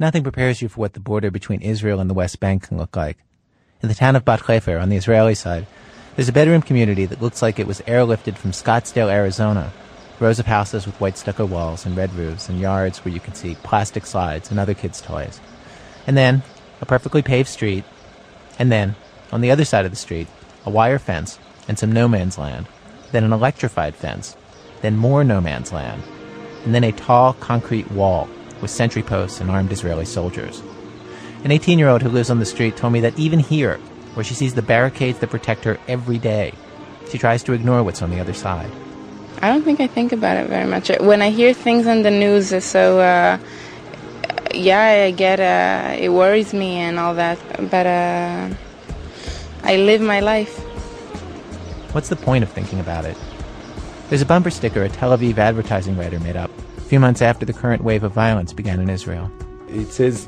[0.00, 2.96] Nothing prepares you for what the border between Israel and the West Bank can look
[2.96, 3.18] like.
[3.82, 5.66] In the town of Bat Hefer on the Israeli side,
[6.16, 9.74] there's a bedroom community that looks like it was airlifted from Scottsdale, Arizona.
[10.18, 13.34] Rows of houses with white stucco walls and red roofs and yards where you can
[13.34, 15.38] see plastic slides and other kids' toys.
[16.06, 16.42] And then,
[16.80, 17.84] a perfectly paved street.
[18.58, 18.96] And then,
[19.32, 20.28] on the other side of the street,
[20.64, 21.38] a wire fence
[21.68, 22.68] and some no man's land.
[23.12, 24.34] Then an electrified fence.
[24.80, 26.02] Then more no man's land.
[26.64, 28.30] And then a tall concrete wall
[28.60, 30.62] with sentry posts and armed Israeli soldiers.
[31.44, 33.78] An 18 year old who lives on the street told me that even here,
[34.14, 36.52] where she sees the barricades that protect her every day,
[37.10, 38.70] she tries to ignore what's on the other side.
[39.42, 40.90] I don't think I think about it very much.
[41.00, 43.38] When I hear things on the news, so uh,
[44.52, 47.38] yeah, I get uh, it worries me and all that,
[47.70, 48.48] but uh,
[49.62, 50.58] I live my life.
[51.94, 53.16] What's the point of thinking about it?
[54.10, 56.50] There's a bumper sticker a Tel Aviv advertising writer made up
[56.89, 59.31] few months after the current wave of violence began in Israel.
[59.69, 60.27] It says,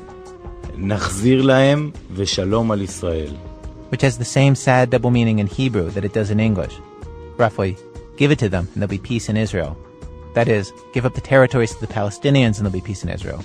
[0.76, 3.36] נחזיר להם ושלום על ישראל.
[3.90, 6.74] Which has the same sad double meaning in Hebrew that it does in English.
[7.36, 7.76] Roughly,
[8.16, 9.76] give it to them and there'll be peace in Israel.
[10.34, 13.42] That is, give up the territories to the Palestinians and there'll be peace in Israel.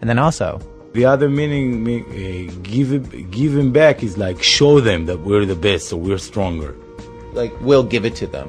[0.00, 0.60] And then also,
[0.92, 5.54] the other meaning, uh, give, give him back is like show them that we're the
[5.54, 6.74] best, so we're stronger.
[7.32, 8.48] Like, we'll give it to them.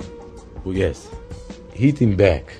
[0.63, 1.09] Well, yes.
[1.73, 2.53] Hit him back.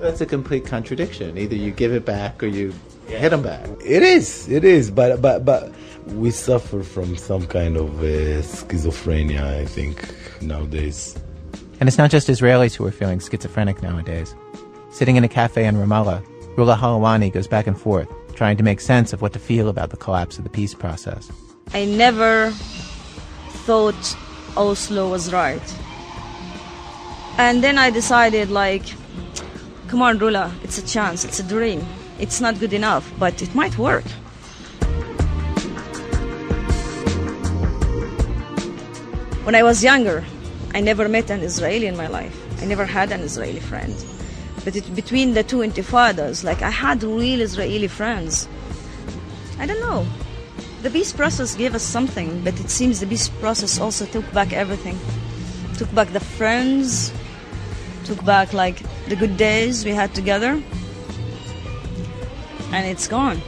[0.00, 1.38] That's a complete contradiction.
[1.38, 2.74] Either you give it back or you
[3.08, 3.18] yeah.
[3.18, 3.66] hit them back.
[3.84, 5.72] It is, it is, but but but
[6.08, 11.16] we suffer from some kind of uh, schizophrenia, I think, nowadays.
[11.80, 14.34] And it's not just Israelis who are feeling schizophrenic nowadays.
[14.90, 16.24] Sitting in a cafe in Ramallah,
[16.56, 19.90] Rula Halawani goes back and forth, trying to make sense of what to feel about
[19.90, 21.30] the collapse of the peace process.
[21.72, 22.50] I never
[23.66, 24.16] thought
[24.56, 25.74] Oslo was right.
[27.38, 28.84] And then I decided, like,
[29.94, 31.80] come on, Rula, it's a chance, it's a dream.
[32.18, 34.02] It's not good enough, but it might work.
[39.44, 40.24] When I was younger,
[40.74, 42.36] I never met an Israeli in my life.
[42.60, 43.94] I never had an Israeli friend.
[44.64, 48.48] But it, between the two intifadas, like I had real Israeli friends.
[49.60, 50.04] I don't know.
[50.82, 54.52] The peace process gave us something, but it seems the peace process also took back
[54.52, 54.98] everything.
[55.78, 57.12] Took back the friends,
[58.02, 60.62] took back like the good days we had together,
[62.72, 63.40] and it's gone.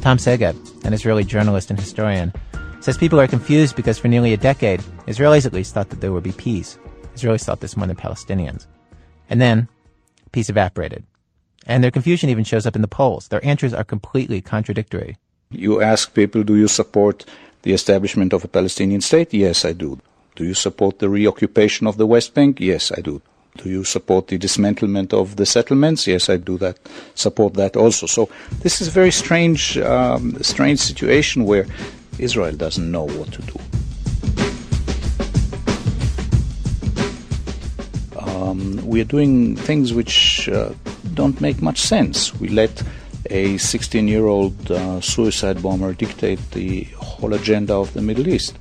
[0.00, 2.32] Tom Segev, an Israeli journalist and historian,
[2.80, 6.12] says people are confused because for nearly a decade, Israelis at least thought that there
[6.12, 6.78] would be peace.
[7.14, 8.66] Israelis thought this more than Palestinians.
[9.30, 9.68] And then,
[10.32, 11.04] peace evaporated.
[11.66, 13.28] And their confusion even shows up in the polls.
[13.28, 15.18] Their answers are completely contradictory.
[15.50, 17.24] You ask people, do you support
[17.62, 19.32] the establishment of a Palestinian state?
[19.32, 20.00] Yes, I do.
[20.34, 22.58] Do you support the reoccupation of the West Bank?
[22.60, 23.20] Yes, I do.
[23.58, 26.06] Do you support the dismantlement of the settlements?
[26.06, 26.78] Yes, I do that.
[27.14, 28.06] Support that also.
[28.06, 31.66] So this is a very strange, um, strange situation where
[32.18, 33.60] Israel doesn't know what to do.
[38.18, 40.72] Um, we are doing things which uh,
[41.12, 42.34] don't make much sense.
[42.40, 42.82] We let
[43.28, 48.56] a 16 year old uh, suicide bomber dictate the whole agenda of the Middle East.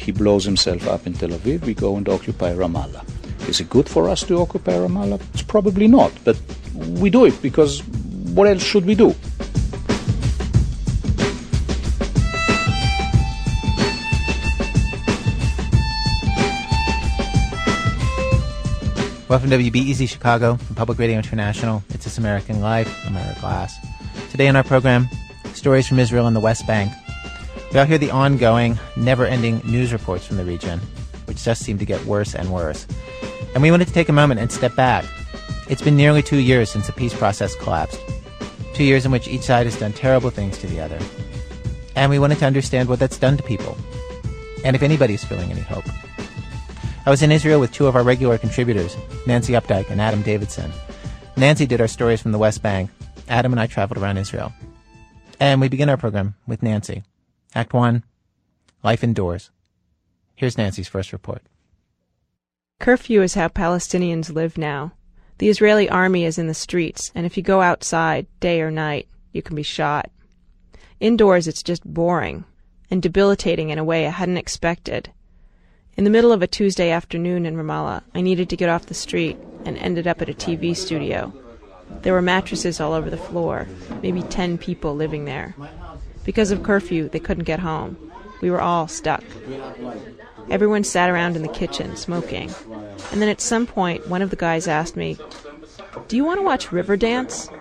[0.00, 3.04] He blows himself up in Tel Aviv, we go and occupy Ramallah.
[3.50, 5.20] Is it good for us to occupy Ramallah?
[5.34, 6.40] It's probably not, but
[6.74, 7.84] we do it because
[8.32, 9.14] what else should we do?
[19.28, 21.84] Welcome to WBEZ Chicago from Public Radio International.
[21.90, 22.90] It's This American Life.
[23.06, 23.76] I'm Ira Glass.
[24.30, 25.10] Today on our program,
[25.52, 26.90] stories from Israel and the West Bank.
[27.72, 30.80] We all hear the ongoing, never-ending news reports from the region,
[31.26, 32.84] which just seem to get worse and worse.
[33.54, 35.04] And we wanted to take a moment and step back.
[35.68, 38.00] It's been nearly two years since the peace process collapsed.
[38.74, 40.98] Two years in which each side has done terrible things to the other.
[41.94, 43.76] And we wanted to understand what that's done to people.
[44.64, 45.84] And if anybody's feeling any hope.
[47.06, 50.72] I was in Israel with two of our regular contributors, Nancy Updike and Adam Davidson.
[51.36, 52.90] Nancy did our stories from the West Bank.
[53.28, 54.52] Adam and I traveled around Israel.
[55.38, 57.04] And we begin our program with Nancy.
[57.52, 58.04] Act 1
[58.84, 59.50] Life Indoors.
[60.36, 61.42] Here's Nancy's first report.
[62.78, 64.92] Curfew is how Palestinians live now.
[65.38, 69.08] The Israeli army is in the streets, and if you go outside, day or night,
[69.32, 70.10] you can be shot.
[71.00, 72.44] Indoors, it's just boring
[72.88, 75.10] and debilitating in a way I hadn't expected.
[75.96, 78.94] In the middle of a Tuesday afternoon in Ramallah, I needed to get off the
[78.94, 81.32] street and ended up at a TV studio.
[82.02, 83.66] There were mattresses all over the floor,
[84.02, 85.56] maybe ten people living there.
[86.30, 87.96] Because of curfew, they couldn't get home.
[88.40, 89.24] We were all stuck.
[90.48, 92.54] Everyone sat around in the kitchen, smoking.
[93.10, 95.18] And then at some point, one of the guys asked me,
[96.06, 97.52] Do you want to watch Riverdance?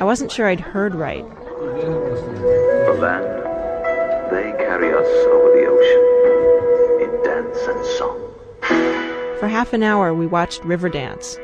[0.00, 1.24] I wasn't sure I'd heard right.
[1.24, 9.38] The land, they carry us over the ocean in dance and song.
[9.38, 11.38] For half an hour, we watched Riverdance.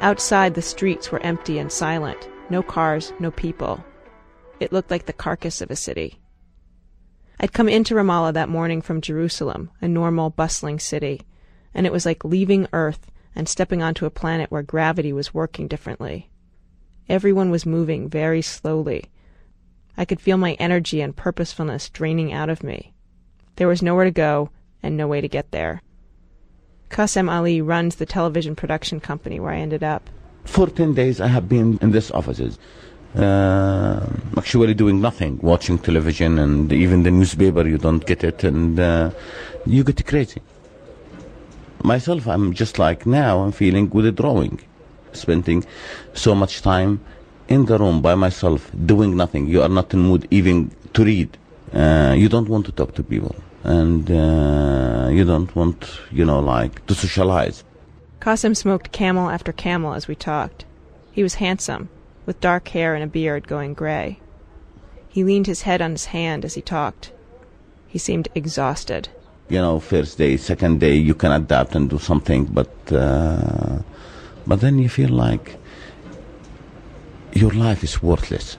[0.00, 2.28] Outside, the streets were empty and silent.
[2.50, 3.84] No cars, no people.
[4.60, 6.20] It looked like the carcass of a city.
[7.40, 11.22] I'd come into Ramallah that morning from Jerusalem, a normal, bustling city,
[11.72, 15.68] and it was like leaving Earth and stepping onto a planet where gravity was working
[15.68, 16.28] differently.
[17.08, 19.04] Everyone was moving very slowly.
[19.96, 22.92] I could feel my energy and purposefulness draining out of me.
[23.56, 24.50] There was nowhere to go
[24.82, 25.82] and no way to get there.
[26.90, 30.10] Qasem Ali runs the television production company where I ended up.
[30.44, 32.58] For 10 days, I have been in these offices,
[33.16, 34.04] uh,
[34.36, 39.10] actually doing nothing, watching television and even the newspaper, you don't get it, and uh,
[39.66, 40.42] you get crazy.
[41.82, 44.60] Myself, I'm just like now, I'm feeling withdrawing,
[45.12, 45.64] spending
[46.12, 47.00] so much time
[47.48, 49.46] in the room by myself, doing nothing.
[49.46, 51.36] You are not in mood even to read.
[51.72, 53.34] Uh, you don't want to talk to people,
[53.64, 57.64] and uh, you don't want, you know, like to socialize.
[58.20, 60.64] Qasem smoked camel after camel as we talked.
[61.12, 61.88] He was handsome,
[62.28, 64.20] with dark hair and a beard going gray.
[65.08, 67.10] He leaned his head on his hand as he talked.
[67.86, 69.08] He seemed exhausted.
[69.48, 73.78] You know, first day, second day, you can adapt and do something, but uh,
[74.46, 75.56] but then you feel like
[77.32, 78.58] your life is worthless,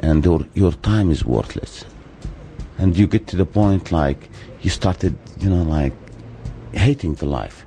[0.00, 1.86] and your your time is worthless,
[2.76, 4.28] and you get to the point like
[4.60, 5.94] you started, you know, like
[6.72, 7.65] hating the life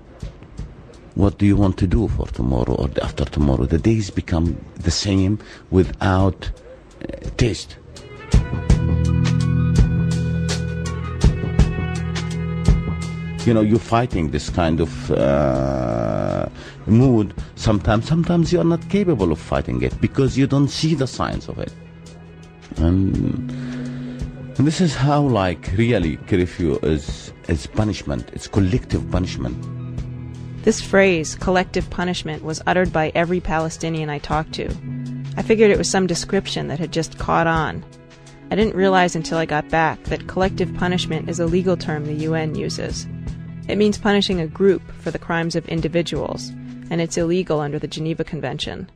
[1.20, 3.66] what do you want to do for tomorrow or after tomorrow?
[3.66, 5.38] The days become the same
[5.70, 7.76] without uh, taste.
[13.46, 16.48] You know, you're fighting this kind of uh,
[16.86, 17.34] mood.
[17.56, 21.50] Sometimes, sometimes you are not capable of fighting it because you don't see the signs
[21.50, 21.74] of it.
[22.78, 23.52] And,
[24.58, 28.30] and this is how, like, really, curfew is is punishment.
[28.32, 29.79] It's collective punishment.
[30.64, 34.70] This phrase, collective punishment, was uttered by every Palestinian I talked to.
[35.38, 37.84] I figured it was some description that had just caught on.
[38.52, 42.26] I didn't realize until I got back that collective punishment is a legal term the
[42.26, 43.08] UN uses.
[43.70, 46.50] It means punishing a group for the crimes of individuals,
[46.90, 48.90] and it's illegal under the Geneva Convention.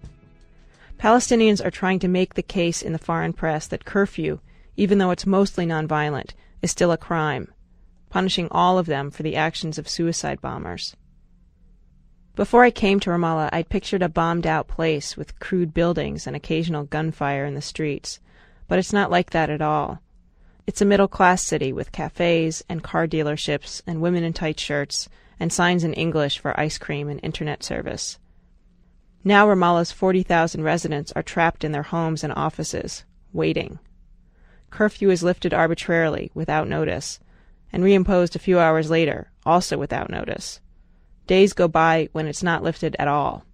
[0.97, 4.39] Palestinians are trying to make the case in the foreign press that curfew,
[4.75, 6.31] even though it's mostly nonviolent,
[6.61, 7.53] is still a crime,
[8.09, 10.95] punishing all of them for the actions of suicide bombers.
[12.35, 16.35] Before I came to Ramallah, I'd pictured a bombed out place with crude buildings and
[16.35, 18.19] occasional gunfire in the streets,
[18.67, 20.01] but it's not like that at all.
[20.65, 25.09] It's a middle class city with cafes and car dealerships and women in tight shirts
[25.39, 28.17] and signs in English for ice cream and internet service.
[29.23, 33.77] Now Ramallah's 40,000 residents are trapped in their homes and offices, waiting.
[34.71, 37.19] Curfew is lifted arbitrarily, without notice,
[37.71, 40.61] and reimposed a few hours later, also without notice.
[41.27, 43.45] Days go by when it's not lifted at all.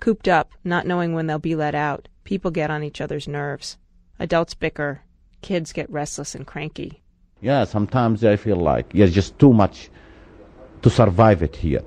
[0.00, 3.78] Cooped up, not knowing when they'll be let out, people get on each other's nerves.
[4.18, 5.02] Adults bicker,
[5.42, 7.02] kids get restless and cranky.
[7.40, 9.90] Yeah, sometimes I feel like you're just too much
[10.82, 11.82] to survive it here.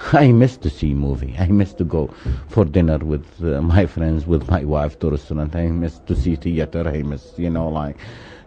[0.12, 1.34] I miss to see movie.
[1.38, 2.08] I miss to go
[2.48, 5.54] for dinner with uh, my friends, with my wife to restaurant.
[5.54, 6.88] I miss to see theater.
[6.88, 7.96] I miss, you know, like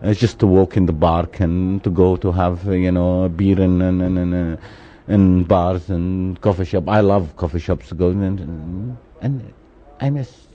[0.03, 3.59] uh, just to walk in the park and to go to have, you know, beer
[3.61, 4.61] and and and, uh,
[5.07, 6.87] and bars and coffee shop.
[6.87, 7.91] I love coffee shops.
[7.91, 9.53] Going and and
[9.99, 10.47] I miss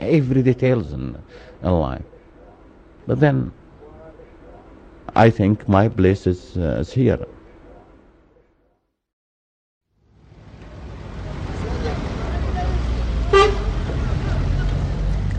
[0.00, 1.16] every details in,
[1.62, 2.02] in life.
[3.06, 3.52] But then
[5.14, 7.24] I think my place is, uh, is here.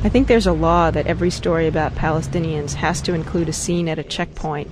[0.06, 3.90] I think there's a law that every story about Palestinians has to include a scene
[3.90, 4.70] at a checkpoint,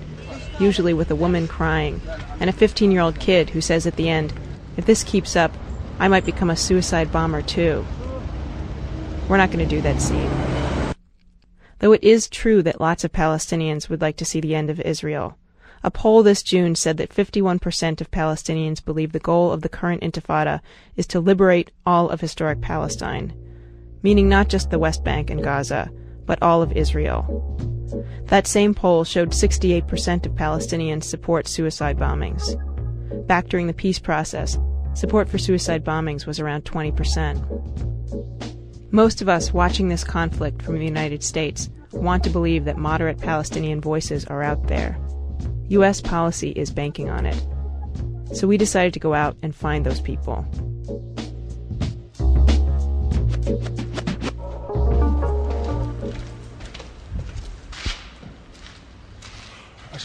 [0.60, 2.00] usually with a woman crying,
[2.38, 4.32] and a 15 year old kid who says at the end,
[4.76, 5.50] If this keeps up,
[5.98, 7.84] I might become a suicide bomber too.
[9.28, 10.30] We're not going to do that scene.
[11.80, 14.80] Though it is true that lots of Palestinians would like to see the end of
[14.82, 15.36] Israel.
[15.82, 20.02] A poll this June said that 51% of Palestinians believe the goal of the current
[20.02, 20.60] intifada
[20.94, 23.32] is to liberate all of historic Palestine
[24.04, 25.90] meaning not just the West Bank and Gaza,
[26.26, 27.50] but all of Israel.
[28.26, 32.54] That same poll showed 68% of Palestinians support suicide bombings.
[33.26, 34.58] Back during the peace process,
[34.92, 38.92] support for suicide bombings was around 20%.
[38.92, 43.18] Most of us watching this conflict from the United States want to believe that moderate
[43.18, 44.98] Palestinian voices are out there.
[45.68, 46.02] U.S.
[46.02, 48.36] policy is banking on it.
[48.36, 50.46] So we decided to go out and find those people.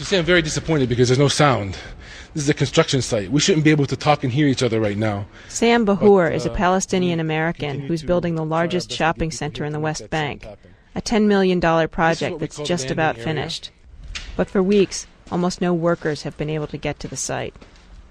[0.00, 1.76] Should say I'm very disappointed because there's no sound.
[2.32, 3.30] This is a construction site.
[3.30, 5.26] We shouldn't be able to talk and hear each other right now.
[5.50, 9.74] Sam Bahour But, is a uh, Palestinian American who's building the largest shopping center in
[9.74, 10.46] the West Bank,
[10.94, 13.24] a $10 million project that's just about area.
[13.26, 13.72] finished.
[14.38, 17.54] But for weeks, almost no workers have been able to get to the site.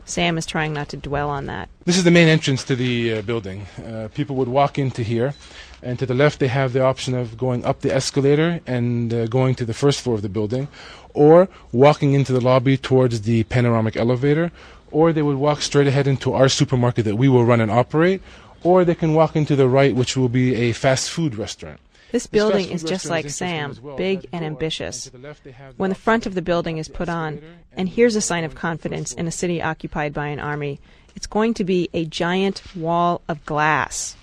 [0.06, 1.70] Sam is trying not to dwell on that.
[1.86, 3.66] This is the main entrance to the uh, building.
[3.84, 5.34] Uh, people would walk into here,
[5.82, 9.28] and to the left they have the option of going up the escalator and uh,
[9.28, 10.68] going to the first floor of the building,
[11.14, 14.52] or walking into the lobby towards the panoramic elevator,
[14.92, 18.22] or they would walk straight ahead into our supermarket that we will run and operate,
[18.64, 21.80] or they can walk into the right, which will be a fast food restaurant.
[22.12, 23.96] This building is just like Sam, well.
[23.96, 25.06] big and ambitious.
[25.06, 27.40] and to the left they have When the front of the building is put on,
[27.74, 30.80] and here's a sign of confidence in a city occupied by an army,
[31.16, 34.16] it's going to be a giant wall of glass,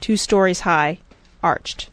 [0.00, 0.98] two stories high,
[1.42, 1.90] arched.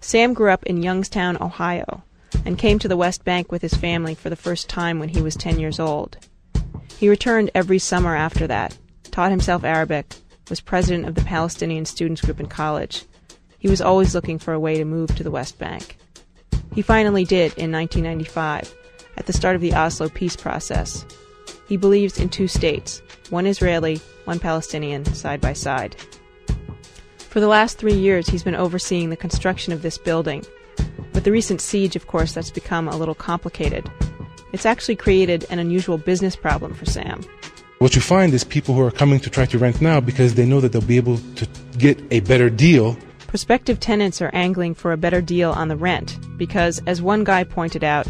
[0.00, 2.02] Sam grew up in Youngstown, Ohio,
[2.44, 5.22] and came to the West Bank with his family for the first time when he
[5.22, 6.16] was 10 years old.
[6.98, 8.76] He returned every summer after that,
[9.10, 10.14] taught himself Arabic,
[10.48, 13.04] was president of the Palestinian Students Group in college.
[13.58, 15.96] He was always looking for a way to move to the West Bank.
[16.74, 18.74] He finally did in 1995,
[19.16, 21.04] at the start of the Oslo peace process.
[21.68, 25.96] He believes in two states, one Israeli, one Palestinian, side by side.
[27.18, 30.44] For the last three years, he's been overseeing the construction of this building.
[31.12, 33.90] With the recent siege, of course, that's become a little complicated.
[34.52, 37.22] It's actually created an unusual business problem for Sam.
[37.78, 40.44] What you find is people who are coming to try to rent now because they
[40.44, 41.48] know that they'll be able to
[41.78, 42.96] get a better deal.
[43.26, 47.44] Prospective tenants are angling for a better deal on the rent because, as one guy
[47.44, 48.06] pointed out,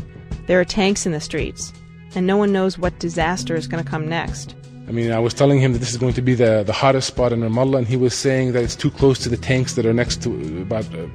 [0.47, 1.73] there are tanks in the streets,
[2.14, 4.57] and no one knows what disaster is going to come next.
[4.88, 7.07] I mean, I was telling him that this is going to be the, the hottest
[7.07, 9.87] spot in Ramallah, and he was saying that it's too close to the tanks that
[9.87, 11.07] are next to about uh,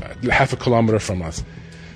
[0.00, 1.42] Uh, half a kilometer from us.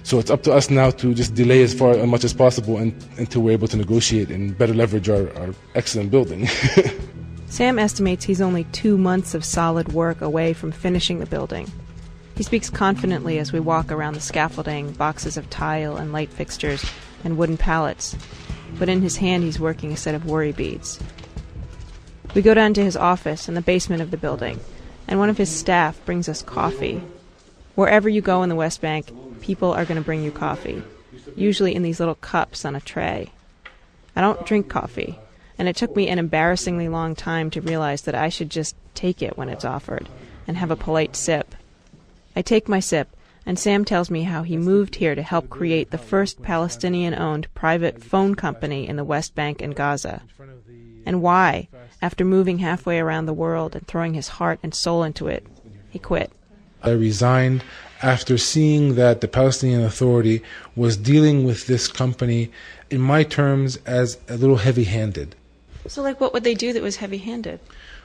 [0.03, 2.77] So it's up to us now to just delay as far as much as possible
[2.77, 6.47] and, until we're able to negotiate and better leverage our, our excellent building.
[7.49, 11.71] Sam estimates he's only two months of solid work away from finishing the building.
[12.37, 16.85] He speaks confidently as we walk around the scaffolding, boxes of tile and light fixtures,
[17.25, 18.15] and wooden pallets.
[18.79, 21.01] But in his hand, he's working a set of worry beads.
[22.35, 24.61] We go down to his office in the basement of the building,
[25.09, 27.01] and one of his staff brings us coffee.
[27.77, 30.83] Wherever you go in the West Bank, people are going to bring you coffee,
[31.37, 33.31] usually in these little cups on a tray.
[34.17, 35.19] I don't drink coffee,
[35.59, 39.21] and it took me an embarrassingly long time to realize that I should just take
[39.21, 40.09] it when it's offered
[40.49, 41.55] and have a polite sip.
[42.35, 43.15] I take my sip,
[43.45, 47.53] and Sam tells me how he moved here to help create the first Palestinian owned
[47.53, 50.23] private phone company in the West Bank and Gaza,
[51.05, 51.69] and why,
[52.01, 55.47] after moving halfway around the world and throwing his heart and soul into it,
[55.91, 56.33] he quit.
[56.87, 57.65] I resigned
[58.03, 60.43] after seeing that the Palestinian Authority
[60.77, 62.51] was dealing with this company,
[62.91, 65.35] in my terms, as a little heavy handed.
[65.89, 67.61] So, like, what would they do that was heavy handed?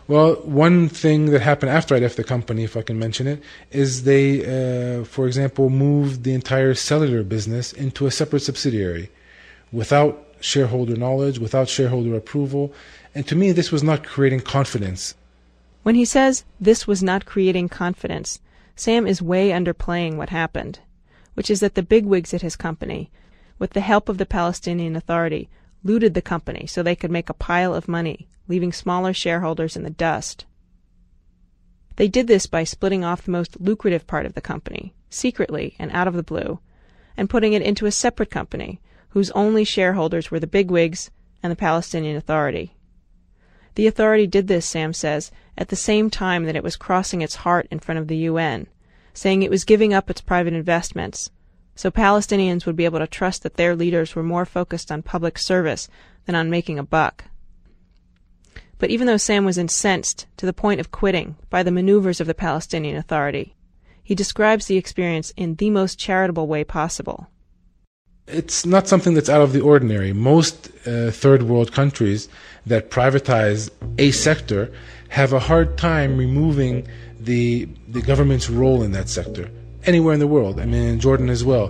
[0.07, 3.43] Well, one thing that happened after I left the company, if I can mention it,
[3.71, 9.09] is they, uh, for example, moved the entire cellular business into a separate subsidiary
[9.71, 12.73] without shareholder knowledge, without shareholder approval.
[13.13, 15.15] And to me, this was not creating confidence.
[15.83, 18.39] When he says this was not creating confidence,
[18.75, 20.79] Sam is way underplaying what happened,
[21.33, 23.11] which is that the bigwigs at his company,
[23.59, 25.49] with the help of the Palestinian Authority,
[25.83, 29.83] looted the company so they could make a pile of money, leaving smaller shareholders in
[29.83, 30.45] the dust.
[31.95, 35.91] They did this by splitting off the most lucrative part of the company, secretly and
[35.91, 36.59] out of the blue,
[37.17, 41.11] and putting it into a separate company whose only shareholders were the bigwigs
[41.43, 42.75] and the Palestinian Authority.
[43.75, 47.35] The authority did this, Sam says, at the same time that it was crossing its
[47.35, 48.67] heart in front of the UN,
[49.13, 51.31] saying it was giving up its private investments,
[51.75, 55.37] so Palestinians would be able to trust that their leaders were more focused on public
[55.37, 55.87] service
[56.25, 57.25] than on making a buck.
[58.77, 62.27] But even though Sam was incensed to the point of quitting by the maneuvers of
[62.27, 63.55] the Palestinian Authority,
[64.03, 67.30] he describes the experience in the most charitable way possible.
[68.27, 70.13] It's not something that's out of the ordinary.
[70.13, 72.29] Most uh, third world countries
[72.65, 74.71] that privatize a sector
[75.09, 76.87] have a hard time removing
[77.19, 79.49] the the government's role in that sector
[79.85, 80.59] anywhere in the world.
[80.59, 81.69] I mean, in Jordan as well.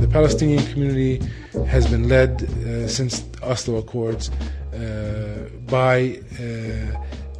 [0.00, 1.20] The Palestinian community
[1.68, 4.30] has been led uh, since Oslo Accords
[4.72, 6.42] uh, by uh,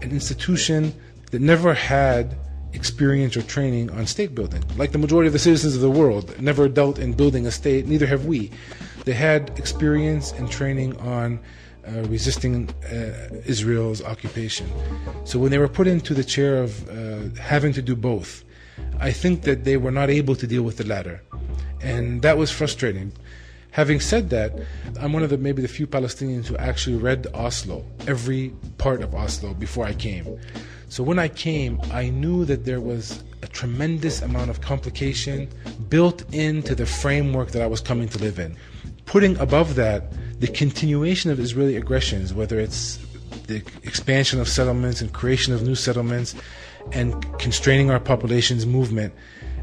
[0.03, 0.95] an institution
[1.31, 2.37] that never had
[2.73, 4.63] experience or training on state building.
[4.77, 7.87] Like the majority of the citizens of the world, never dealt in building a state,
[7.87, 8.51] neither have we.
[9.05, 11.41] They had experience and training on
[11.87, 14.71] uh, resisting uh, Israel's occupation.
[15.25, 18.45] So when they were put into the chair of uh, having to do both,
[18.99, 21.23] I think that they were not able to deal with the latter.
[21.81, 23.13] And that was frustrating.
[23.73, 24.53] Having said that,
[24.99, 29.15] I'm one of the maybe the few Palestinians who actually read Oslo, every part of
[29.15, 30.39] Oslo before I came.
[30.91, 35.49] So when I came, I knew that there was a tremendous amount of complication
[35.89, 38.57] built into the framework that I was coming to live in.
[39.07, 42.99] Putting above that the continuation of Israeli aggressions, whether it's
[43.47, 46.35] the expansion of settlements and creation of new settlements
[46.91, 49.15] and constraining our population's movement,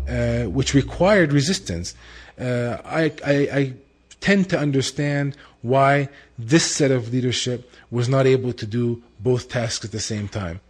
[0.07, 1.93] uh, which required resistance.
[2.39, 3.74] Uh, I, I, I
[4.22, 6.07] tend to understand why
[6.39, 10.62] this set of leadership was not able to do both tasks at the same time.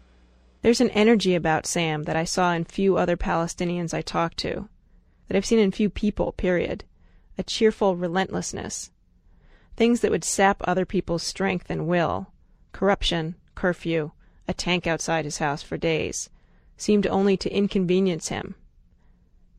[0.68, 4.68] There's an energy about Sam that I saw in few other Palestinians I talked to,
[5.28, 6.84] that I've seen in few people, period.
[7.38, 8.92] A cheerful relentlessness.
[9.78, 12.34] Things that would sap other people's strength and will
[12.74, 14.12] corruption, curfew,
[14.46, 16.30] a tank outside his house for days
[16.76, 18.56] seemed only to inconvenience him.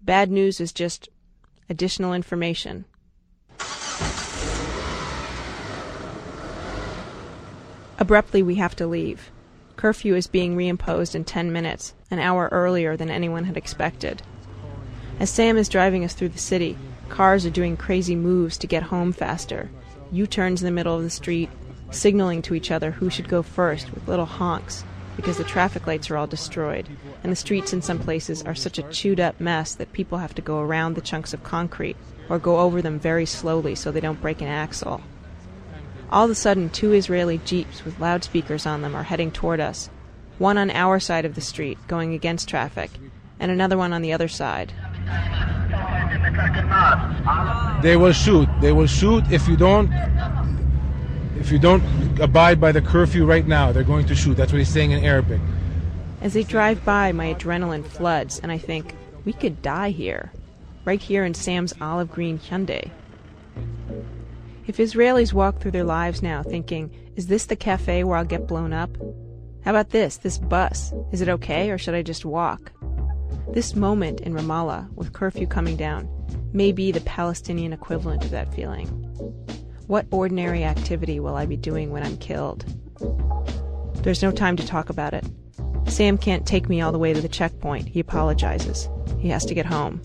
[0.03, 1.09] Bad news is just
[1.71, 2.85] additional information.
[7.99, 9.31] Abruptly, we have to leave.
[9.79, 14.23] Curfew is being reimposed in 10 minutes, an hour earlier than anyone had expected.
[15.21, 16.77] As Sam is driving us through the city,
[17.09, 19.71] cars are doing crazy moves to get home faster.
[20.11, 21.49] U turns in the middle of the street,
[21.93, 26.11] signaling to each other who should go first with little honks because the traffic lights
[26.11, 26.89] are all destroyed,
[27.23, 30.35] and the streets in some places are such a chewed up mess that people have
[30.35, 31.97] to go around the chunks of concrete
[32.29, 35.01] or go over them very slowly so they don't break an axle.
[36.11, 39.91] All of a sudden, two Israeli jeeps with loudspeakers on them are heading toward us,
[40.39, 42.91] one on our side of the street, going against traffic,
[43.39, 44.73] and another one on the other side.
[47.83, 48.49] They will shoot.
[48.61, 49.93] They will shoot if you don't
[51.37, 51.83] if you don't
[52.21, 53.71] abide by the curfew right now.
[53.71, 54.35] They're going to shoot.
[54.37, 55.41] That's what he's saying in Arabic.
[56.21, 58.95] As they drive by, my adrenaline floods, and I think,
[59.25, 60.33] we could die here.
[60.85, 62.91] Right here in Sam's olive green Hyundai.
[64.69, 68.47] If Israelis walk through their lives now thinking, is this the cafe where I'll get
[68.47, 68.95] blown up?
[69.65, 70.93] How about this, this bus?
[71.11, 72.71] Is it okay or should I just walk?
[73.55, 76.07] This moment in Ramallah, with curfew coming down,
[76.53, 78.89] may be the Palestinian equivalent of that feeling.
[79.87, 82.67] What ordinary activity will I be doing when I'm killed?
[84.03, 85.25] There's no time to talk about it.
[85.87, 87.89] Sam can't take me all the way to the checkpoint.
[87.89, 88.87] He apologizes.
[89.19, 90.03] He has to get home.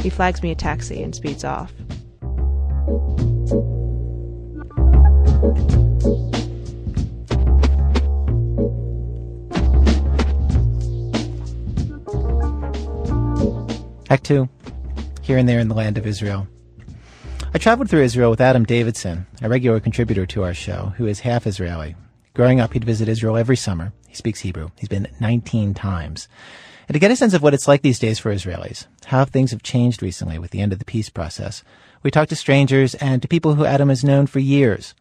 [0.00, 1.70] He flags me a taxi and speeds off.
[5.38, 5.46] Act
[14.24, 14.48] 2
[15.22, 16.48] Here and There in the Land of Israel.
[17.54, 21.20] I traveled through Israel with Adam Davidson, a regular contributor to our show, who is
[21.20, 21.94] half Israeli.
[22.34, 23.92] Growing up, he'd visit Israel every summer.
[24.08, 24.70] He speaks Hebrew.
[24.76, 26.26] He's been 19 times.
[26.88, 29.52] And to get a sense of what it's like these days for Israelis, how things
[29.52, 31.62] have changed recently with the end of the peace process,
[32.02, 34.94] we talked to strangers and to people who Adam has known for years.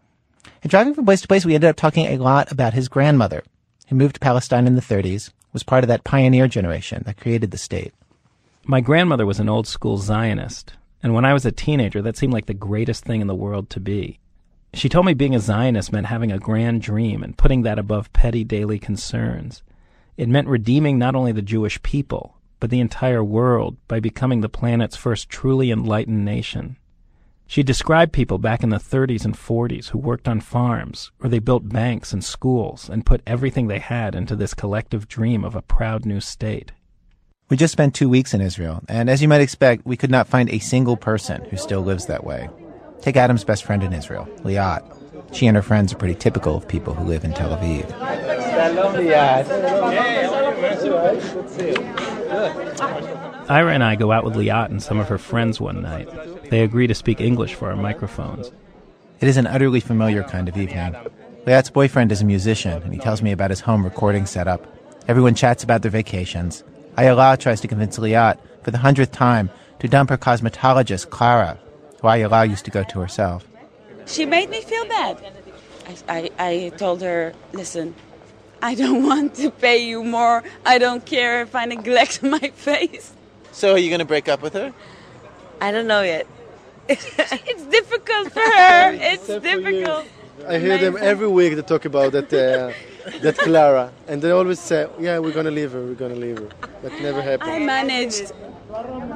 [0.64, 3.44] And driving from place to place, we ended up talking a lot about his grandmother,
[3.88, 7.52] who moved to Palestine in the 30s, was part of that pioneer generation that created
[7.52, 7.94] the state.
[8.66, 12.34] My grandmother was an old school Zionist, and when I was a teenager, that seemed
[12.34, 14.20] like the greatest thing in the world to be.
[14.74, 18.12] She told me being a Zionist meant having a grand dream and putting that above
[18.14, 19.64] petty daily concerns.
[20.18, 24.50] It meant redeeming not only the Jewish people, but the entire world by becoming the
[24.50, 26.78] planet's first truly enlightened nation.
[27.50, 31.40] She described people back in the 30s and 40s who worked on farms, or they
[31.40, 35.62] built banks and schools and put everything they had into this collective dream of a
[35.62, 36.74] proud new state.
[37.50, 40.28] We just spent two weeks in Israel, and as you might expect, we could not
[40.28, 42.50] find a single person who still lives that way.
[43.02, 44.84] Take Adam's best friend in Israel, Liat.
[45.34, 47.88] She and her friends are pretty typical of people who live in Tel Aviv.
[53.50, 56.10] Ira and I go out with Liat and some of her friends one night.
[56.50, 58.52] They agree to speak English for our microphones.
[59.22, 60.96] It is an utterly familiar kind of evening.
[61.46, 64.68] Liat's boyfriend is a musician, and he tells me about his home recording setup.
[65.08, 66.66] Everyone chats about their vacations.
[66.98, 71.58] Ayala tries to convince Liat for the hundredth time to dump her cosmetologist, Clara,
[72.02, 73.48] who Ayala used to go to herself.
[74.08, 75.24] She made me feel bad.
[75.88, 77.96] I, I, I told her, listen,
[78.62, 80.44] I don't want to pay you more.
[80.66, 83.14] I don't care if I neglect my face.
[83.58, 84.72] So are you going to break up with her?
[85.60, 86.28] I don't know yet.
[86.88, 88.94] it's difficult for her.
[88.94, 90.06] It's difficult.
[90.48, 91.56] I hear them every week.
[91.56, 92.32] They talk about that.
[92.32, 92.72] Uh,
[93.22, 95.82] that Clara, and they always say, "Yeah, we're gonna leave her.
[95.82, 96.50] We're gonna leave her."
[96.84, 97.50] That never happened.
[97.50, 98.32] I managed.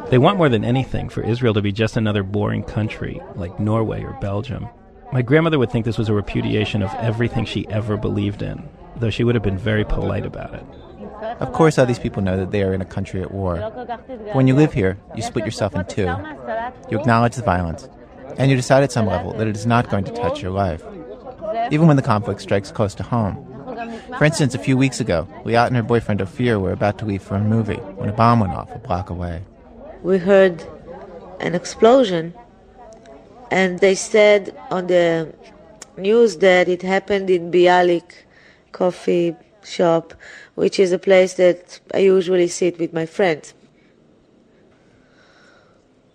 [0.10, 4.02] They want more than anything for Israel to be just another boring country like Norway
[4.04, 4.68] or Belgium.
[5.14, 9.12] My grandmother would think this was a repudiation of everything she ever believed in, though
[9.12, 10.66] she would have been very polite about it.
[11.22, 13.58] Of course, all these people know that they are in a country at war.
[13.58, 16.10] But when you live here, you split yourself in two.
[16.90, 17.88] You acknowledge the violence,
[18.38, 20.84] and you decide at some level that it is not going to touch your life,
[21.72, 23.48] even when the conflict strikes close to home.
[24.18, 27.22] For instance, a few weeks ago, Liat and her boyfriend Ophir were about to leave
[27.22, 29.44] for a movie when a bomb went off a block away.
[30.02, 30.64] We heard
[31.40, 32.34] an explosion,
[33.50, 35.34] and they said on the
[35.98, 38.12] news that it happened in Bialik
[38.72, 40.14] coffee shop,
[40.56, 43.54] which is a place that I usually sit with my friends.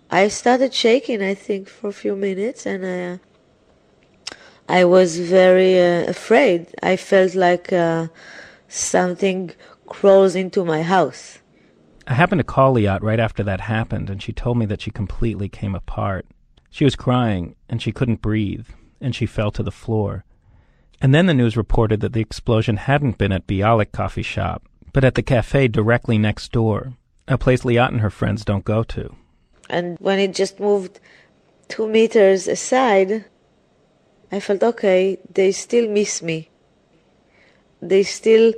[0.09, 3.19] I started shaking, I think, for a few minutes, and I,
[4.69, 6.67] I was very uh, afraid.
[6.81, 8.07] I felt like uh,
[8.69, 9.51] something
[9.85, 11.39] crawls into my house.
[12.07, 14.91] I happened to call Liat right after that happened, and she told me that she
[14.91, 16.25] completely came apart.
[16.69, 18.67] She was crying, and she couldn't breathe,
[19.01, 20.23] and she fell to the floor.
[20.99, 25.03] And then the news reported that the explosion hadn't been at Bialik coffee shop, but
[25.03, 26.93] at the cafe directly next door,
[27.27, 29.15] a place Liat and her friends don't go to.
[29.69, 30.99] And when it just moved
[31.67, 33.25] two meters aside,
[34.31, 36.49] I felt okay, they still miss me.
[37.81, 38.53] They still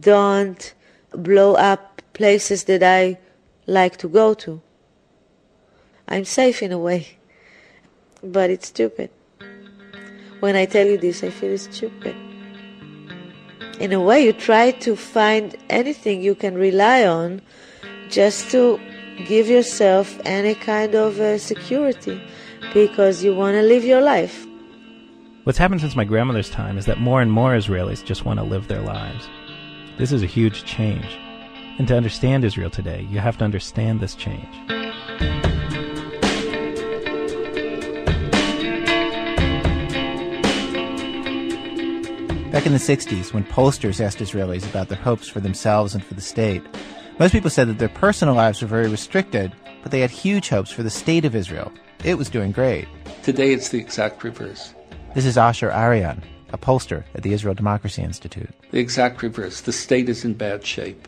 [0.00, 0.74] don't
[1.12, 3.18] blow up places that I
[3.66, 4.60] like to go to.
[6.06, 7.18] I'm safe in a way,
[8.22, 9.10] but it's stupid.
[10.40, 12.16] When I tell you this, I feel stupid.
[13.78, 17.40] In a way, you try to find anything you can rely on
[18.08, 18.80] just to
[19.26, 22.20] give yourself any kind of uh, security
[22.72, 24.46] because you want to live your life.
[25.44, 28.44] What's happened since my grandmother's time is that more and more Israelis just want to
[28.44, 29.28] live their lives.
[29.98, 31.18] This is a huge change.
[31.78, 34.48] And to understand Israel today, you have to understand this change.
[42.50, 46.14] Back in the 60s, when pollsters asked Israelis about their hopes for themselves and for
[46.14, 46.60] the state,
[47.20, 49.52] most people said that their personal lives were very restricted,
[49.84, 51.70] but they had huge hopes for the state of Israel.
[52.02, 52.88] It was doing great.
[53.22, 54.74] Today, it's the exact reverse.
[55.14, 58.50] This is Asher Arian, a pollster at the Israel Democracy Institute.
[58.72, 59.60] The exact reverse.
[59.60, 61.06] The state is in bad shape.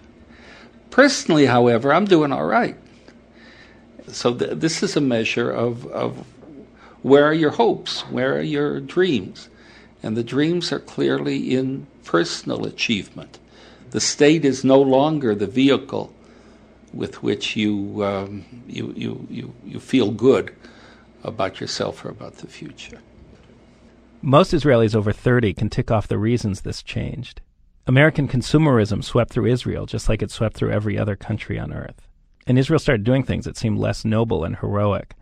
[0.91, 2.77] Personally, however, I'm doing all right.
[4.07, 6.25] So th- this is a measure of, of
[7.03, 8.03] where are your hopes?
[8.03, 9.49] Where are your dreams?
[10.03, 13.39] And the dreams are clearly in personal achievement.
[13.91, 16.13] The state is no longer the vehicle
[16.93, 20.55] with which you, um, you, you, you, you feel good
[21.23, 23.01] about yourself or about the future.
[24.21, 27.41] Most Israelis over 30 can tick off the reasons this changed.
[27.87, 32.07] American consumerism swept through Israel just like it swept through every other country on earth.
[32.47, 35.15] And Israel started doing things that seemed less noble and heroic.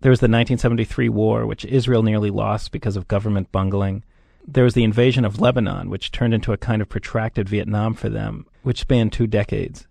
[0.00, 4.02] There was the 1973 war, which Israel nearly lost because of government bungling.
[4.46, 8.08] There was the invasion of Lebanon, which turned into a kind of protracted Vietnam for
[8.08, 9.86] them, which spanned two decades.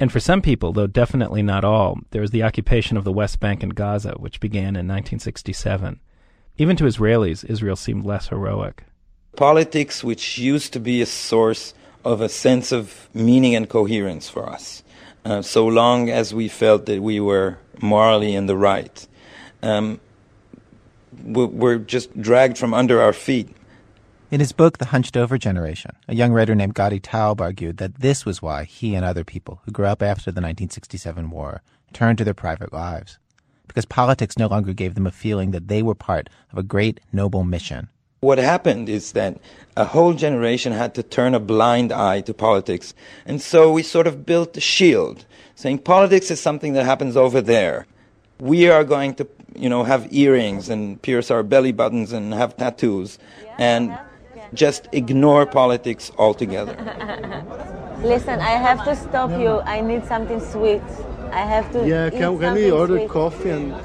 [0.00, 3.38] And for some people, though definitely not all, there was the occupation of the West
[3.38, 6.00] Bank and Gaza, which began in 1967.
[6.58, 8.84] Even to Israelis, Israel seemed less heroic.
[9.36, 14.48] Politics, which used to be a source of a sense of meaning and coherence for
[14.48, 14.82] us,
[15.24, 19.06] uh, so long as we felt that we were morally in the right,
[19.62, 20.00] um,
[21.24, 23.48] were just dragged from under our feet.
[24.30, 28.00] In his book, The Hunched Over Generation, a young writer named Gadi Taub argued that
[28.00, 32.18] this was why he and other people who grew up after the 1967 war turned
[32.18, 33.18] to their private lives.
[33.68, 37.00] Because politics no longer gave them a feeling that they were part of a great,
[37.12, 37.88] noble mission.
[38.20, 39.38] What happened is that
[39.76, 42.94] a whole generation had to turn a blind eye to politics.
[43.26, 47.40] And so we sort of built a shield, saying politics is something that happens over
[47.40, 47.86] there.
[48.40, 52.55] We are going to, you know, have earrings and pierce our belly buttons and have
[52.57, 53.19] tattoos
[53.57, 53.97] and
[54.53, 56.75] just ignore politics altogether.
[58.03, 59.59] Listen, I have to stop you.
[59.75, 60.81] I need something sweet.
[61.31, 61.85] I have to.
[61.87, 63.09] Yeah, eat can, can something we order sweet.
[63.09, 63.75] coffee and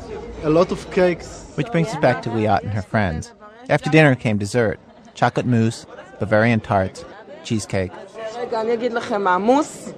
[0.45, 1.29] a lot of cakes?
[1.57, 3.33] Which brings us back to Liat and her friends.
[3.69, 4.79] After dinner came dessert
[5.15, 5.87] chocolate mousse,
[6.21, 7.05] Bavarian tarts,
[7.45, 7.93] cheesecake.
[8.39, 9.93] רגע, אני אגיד לכם מה, מוס,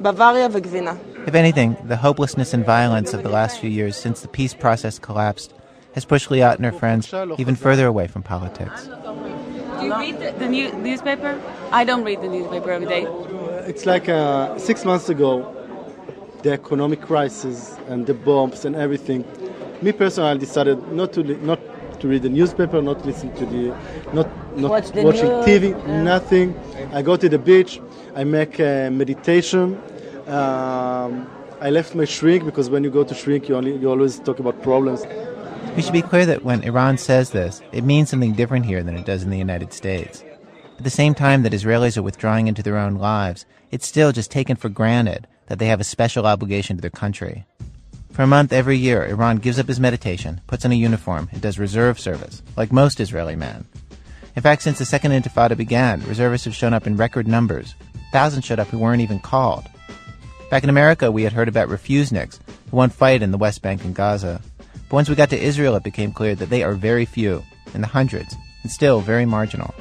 [0.00, 0.92] בוואריה וגבינה.
[1.27, 4.99] If anything, the hopelessness and violence of the last few years since the peace process
[4.99, 5.53] collapsed
[5.93, 8.85] has pushed Liat and her friends even further away from politics.
[8.87, 11.41] Do you read the, the new, newspaper?
[11.71, 13.07] I don't read the newspaper every day.
[13.67, 15.51] It's like uh, six months ago,
[16.43, 19.25] the economic crisis and the bombs and everything.
[19.81, 21.59] Me personally, I decided not to li- not
[22.01, 23.75] to read the newspaper, not listen to the,
[24.13, 26.03] not not Watch the watching news, TV, yeah.
[26.03, 26.55] nothing.
[26.93, 27.81] I go to the beach.
[28.15, 29.81] I make uh, meditation.
[30.27, 31.27] Um,
[31.61, 34.39] I left my shrink because when you go to shrink, you only you always talk
[34.39, 35.05] about problems.
[35.75, 38.95] We should be clear that when Eran says this, it means something different here than
[38.95, 40.23] it does in the United States.
[40.77, 44.31] At the same time that Israelis are withdrawing into their own lives, it's still just
[44.31, 47.45] taken for granted that they have a special obligation to their country.
[48.11, 51.41] For a month every year, Eran gives up his meditation, puts on a uniform, and
[51.41, 53.65] does reserve service, like most Israeli men.
[54.35, 57.75] In fact, since the Second Intifada began, reservists have shown up in record numbers.
[58.11, 59.65] Thousands showed up who weren't even called.
[60.55, 62.39] Back in America, we had heard about refuseniks
[62.71, 64.39] who won't fight in the West Bank and Gaza.
[64.57, 67.81] But once we got to Israel, it became clear that they are very few, in
[67.81, 69.75] the hundreds, and still very marginal.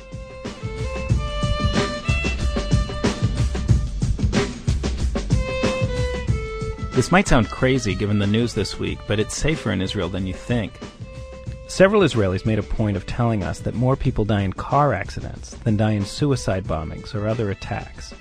[6.90, 10.26] This might sound crazy given the news this week, but it's safer in Israel than
[10.26, 10.72] you think.
[11.68, 15.54] Several Israelis made a point of telling us that more people die in car accidents
[15.54, 18.12] than die in suicide bombings or other attacks.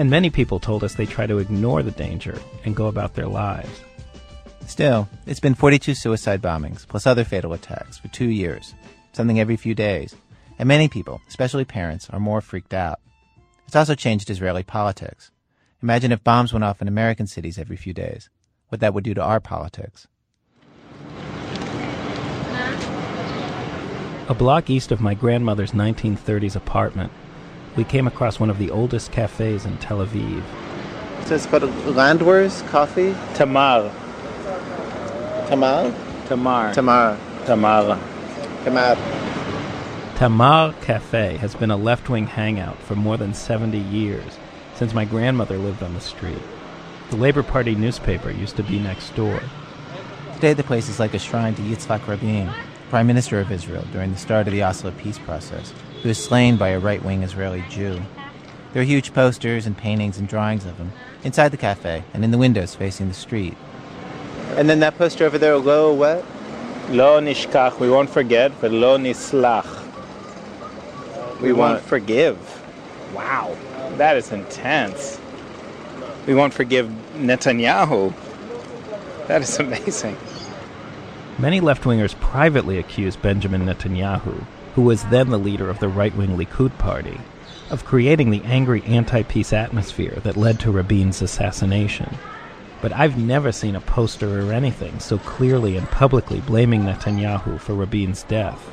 [0.00, 3.26] And many people told us they try to ignore the danger and go about their
[3.26, 3.82] lives.
[4.66, 8.72] Still, it's been 42 suicide bombings, plus other fatal attacks, for two years,
[9.12, 10.16] something every few days.
[10.58, 12.98] And many people, especially parents, are more freaked out.
[13.66, 15.32] It's also changed Israeli politics.
[15.82, 18.30] Imagine if bombs went off in American cities every few days.
[18.70, 20.08] What that would do to our politics.
[24.30, 27.12] A block east of my grandmother's 1930s apartment,
[27.76, 30.42] we came across one of the oldest cafes in Tel Aviv.
[31.26, 33.14] So it's called Landwehr's Coffee?
[33.34, 33.92] Tamar.
[35.48, 35.94] Tamar?
[36.26, 36.74] Tamar.
[36.74, 37.18] Tamar.
[37.46, 37.98] Tamar.
[38.64, 38.96] Tamar.
[40.16, 44.38] Tamar Cafe has been a left wing hangout for more than 70 years
[44.74, 46.42] since my grandmother lived on the street.
[47.10, 49.40] The Labor Party newspaper used to be next door.
[50.34, 52.50] Today, the place is like a shrine to Yitzhak Rabin,
[52.88, 55.72] Prime Minister of Israel during the start of the Oslo peace process,
[56.02, 58.00] who was slain by a right wing Israeli Jew.
[58.72, 60.92] There are huge posters and paintings and drawings of him
[61.24, 63.56] inside the cafe and in the windows facing the street.
[64.56, 66.24] And then that poster over there, Lo what?
[66.90, 69.66] Lo nishkach, we won't forget, but lo nislach.
[71.40, 72.38] We, We won't won't- forgive.
[73.14, 73.56] Wow,
[73.96, 75.18] that is intense.
[76.26, 78.12] We won't forgive Netanyahu.
[79.26, 80.16] That is amazing.
[81.38, 84.44] Many left wingers privately accuse Benjamin Netanyahu,
[84.80, 87.20] who was then the leader of the right wing Likud party,
[87.68, 92.16] of creating the angry anti peace atmosphere that led to Rabin's assassination.
[92.80, 97.74] But I've never seen a poster or anything so clearly and publicly blaming Netanyahu for
[97.74, 98.70] Rabin's death.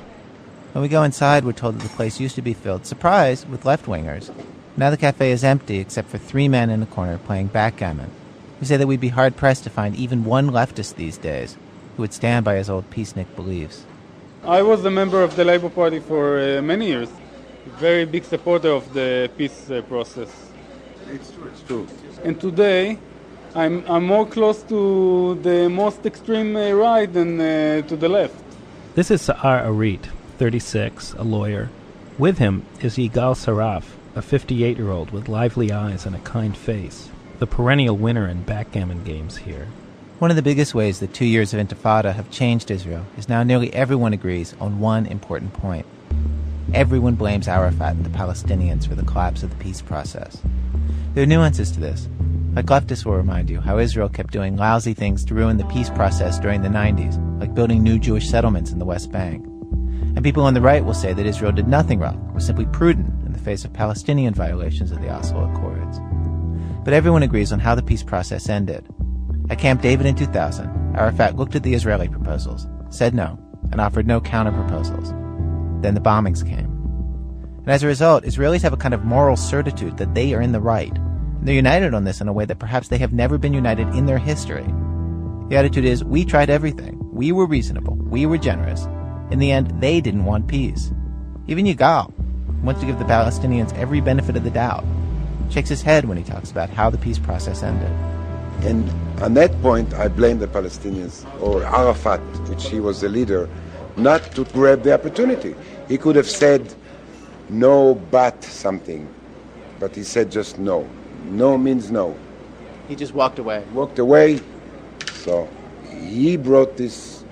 [0.71, 3.65] When we go inside, we're told that the place used to be filled, surprise, with
[3.65, 4.33] left wingers.
[4.77, 8.11] Now the cafe is empty except for three men in a corner playing backgammon.
[8.61, 11.57] We say that we'd be hard pressed to find even one leftist these days
[11.97, 13.83] who would stand by his old peacenik beliefs.
[14.47, 17.09] I was a member of the Labour Party for uh, many years.
[17.79, 20.29] Very big supporter of the peace uh, process.
[21.11, 21.87] It's true, it's true.
[22.23, 22.97] And today,
[23.55, 28.41] I'm, I'm more close to the most extreme uh, right than uh, to the left.
[28.95, 30.07] This is Sa'ar Arit,
[30.37, 31.69] 36, a lawyer.
[32.17, 33.83] With him is Yigal Saraf,
[34.15, 38.43] a 58 year old with lively eyes and a kind face, the perennial winner in
[38.43, 39.67] backgammon games here.
[40.19, 43.43] One of the biggest ways the two years of intifada have changed Israel is now
[43.43, 45.85] nearly everyone agrees on one important point.
[46.73, 50.41] Everyone blames Arafat and the Palestinians for the collapse of the peace process.
[51.13, 52.07] There are nuances to this.
[52.55, 55.91] Like leftists will remind you how Israel kept doing lousy things to ruin the peace
[55.91, 59.45] process during the 90s, like building new Jewish settlements in the West Bank.
[59.45, 63.23] And people on the right will say that Israel did nothing wrong, was simply prudent
[63.23, 65.99] in the face of Palestinian violations of the Oslo Accords.
[66.83, 68.83] But everyone agrees on how the peace process ended.
[69.49, 73.39] At Camp David in 2000, Arafat looked at the Israeli proposals, said no,
[73.71, 75.11] and offered no counter proposals.
[75.81, 76.65] Then the bombings came.
[77.59, 80.51] And as a result, Israelis have a kind of moral certitude that they are in
[80.51, 80.95] the right.
[80.95, 83.87] And they're united on this in a way that perhaps they have never been united
[83.89, 84.65] in their history.
[85.49, 86.97] The attitude is, we tried everything.
[87.13, 87.95] We were reasonable.
[87.95, 88.85] We were generous.
[89.31, 90.91] In the end, they didn't want peace.
[91.47, 92.11] Even Yigal
[92.63, 94.83] wants to give the Palestinians every benefit of the doubt.
[95.49, 97.91] Shakes his head when he talks about how the peace process ended.
[98.61, 98.89] And
[99.21, 103.49] on that point, I blame the Palestinians or Arafat, which he was the leader,
[103.95, 105.55] not to grab the opportunity.
[105.87, 106.73] He could have said
[107.49, 109.07] no, but something,
[109.79, 110.87] but he said just no.
[111.25, 112.17] No means no.
[112.87, 113.63] He just walked away.
[113.73, 114.41] Walked away.
[115.13, 115.47] So
[115.91, 117.23] he brought this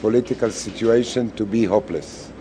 [0.00, 2.32] political situation to be hopeless.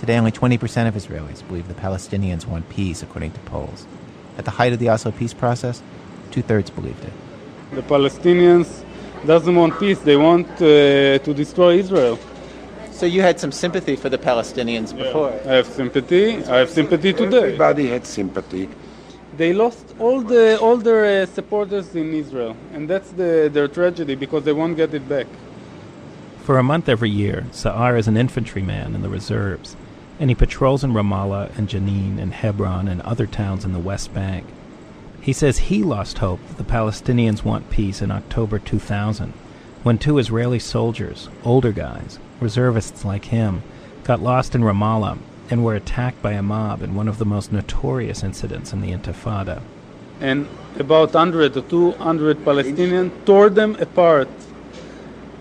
[0.00, 3.86] Today, only 20% of Israelis believe the Palestinians want peace, according to polls.
[4.36, 5.82] At the height of the Oslo peace process,
[6.30, 7.12] two thirds believed it.
[7.74, 8.84] The Palestinians
[9.26, 9.98] doesn't want peace.
[9.98, 12.18] They want uh, to destroy Israel.
[12.92, 15.32] So you had some sympathy for the Palestinians before.
[15.46, 16.44] I have sympathy.
[16.44, 17.38] I have sympathy today.
[17.38, 18.68] Everybody had sympathy.
[19.36, 24.14] They lost all the all their uh, supporters in Israel, and that's the, their tragedy
[24.14, 25.26] because they won't get it back.
[26.44, 29.76] For a month every year, Sa'ar is an infantryman in the reserves,
[30.20, 34.14] and he patrols in Ramallah and Jenin and Hebron and other towns in the West
[34.14, 34.46] Bank.
[35.24, 39.32] He says he lost hope that the Palestinians want peace in October 2000,
[39.82, 43.62] when two Israeli soldiers, older guys, reservists like him,
[44.04, 45.16] got lost in Ramallah
[45.48, 48.92] and were attacked by a mob in one of the most notorious incidents in the
[48.92, 49.62] Intifada.
[50.20, 50.46] And
[50.78, 54.28] about 100 or 200 Palestinians tore them apart.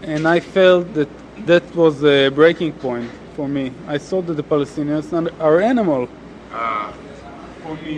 [0.02, 1.10] And I felt that
[1.46, 3.74] that was a breaking point for me.
[3.88, 6.08] I saw that the Palestinians are animal.
[6.48, 7.03] For me, they're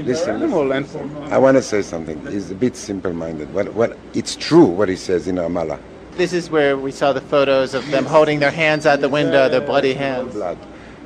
[0.04, 0.72] Listen, animal.
[0.72, 0.86] And
[1.34, 2.26] I want to say something.
[2.28, 3.54] He's a bit simple-minded.
[3.54, 5.80] Well, well, it's true what he says in Ramallah.
[6.12, 9.50] This is where we saw the photos of them holding their hands out the window,
[9.50, 10.34] their bloody hands.
[10.34, 10.58] Blood.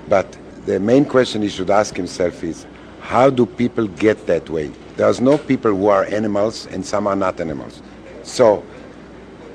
[0.08, 2.66] But the main question he should ask himself is,
[3.02, 4.72] how do people get that way?
[4.98, 7.82] There's no people who are animals and some are not animals.
[8.24, 8.64] So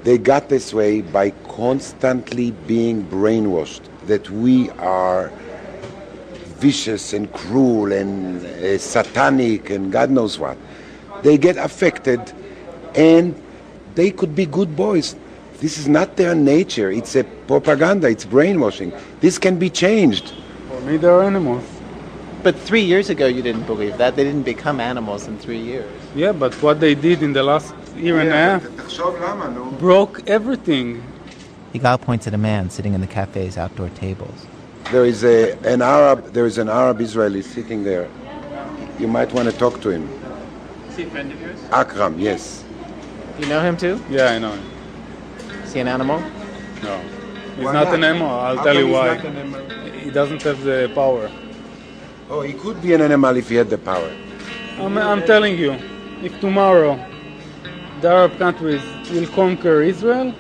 [0.03, 5.31] they got this way by constantly being brainwashed that we are
[6.65, 10.57] vicious and cruel and uh, satanic and God knows what.
[11.23, 12.21] They get affected
[12.95, 13.27] and
[13.95, 15.15] they could be good boys.
[15.63, 16.89] This is not their nature.
[16.91, 18.07] It's a propaganda.
[18.09, 18.91] It's brainwashing.
[19.21, 20.33] This can be changed.
[20.71, 21.65] For me, they're animals.
[22.43, 24.17] But three years ago, you didn't believe that.
[24.17, 25.91] They didn't become animals in three years.
[26.15, 28.63] Yeah, but what they did in the last year and a half
[29.79, 31.03] broke everything.
[31.75, 34.47] Yigal points at a man sitting in the cafe's outdoor tables.
[34.91, 36.33] There is a, an Arab.
[36.33, 38.09] There is an Arab Israeli sitting there.
[38.99, 40.09] You might want to talk to him.
[40.89, 41.59] Is he a friend of yours?
[41.73, 42.65] Akram, yes.
[43.39, 44.01] You know him too?
[44.11, 44.65] Yeah, I know him.
[45.65, 46.21] Is he an animal?
[46.83, 47.01] No.
[47.57, 47.95] He's Why not, not?
[47.95, 48.29] an animal.
[48.29, 49.17] I'll How tell you why.
[49.17, 49.61] not an animal?
[49.99, 51.31] He doesn't have the power.
[52.31, 54.11] Oh, he could be an animal if he had the power.
[54.79, 55.73] I'm, I'm telling you,
[56.23, 56.99] if tomorrow
[58.01, 60.33] the Arab countries will conquer Israel,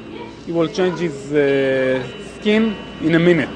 [0.47, 2.07] he will change his uh,
[2.39, 3.49] skin in a minute.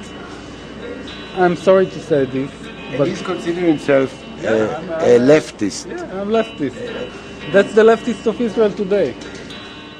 [1.38, 2.50] I'm sorry to say this,
[2.96, 4.50] but he's considering himself yeah,
[5.00, 5.88] a, a, leftist.
[5.88, 6.74] Yeah, I'm leftist.
[7.52, 9.14] That's the leftist of Israel today.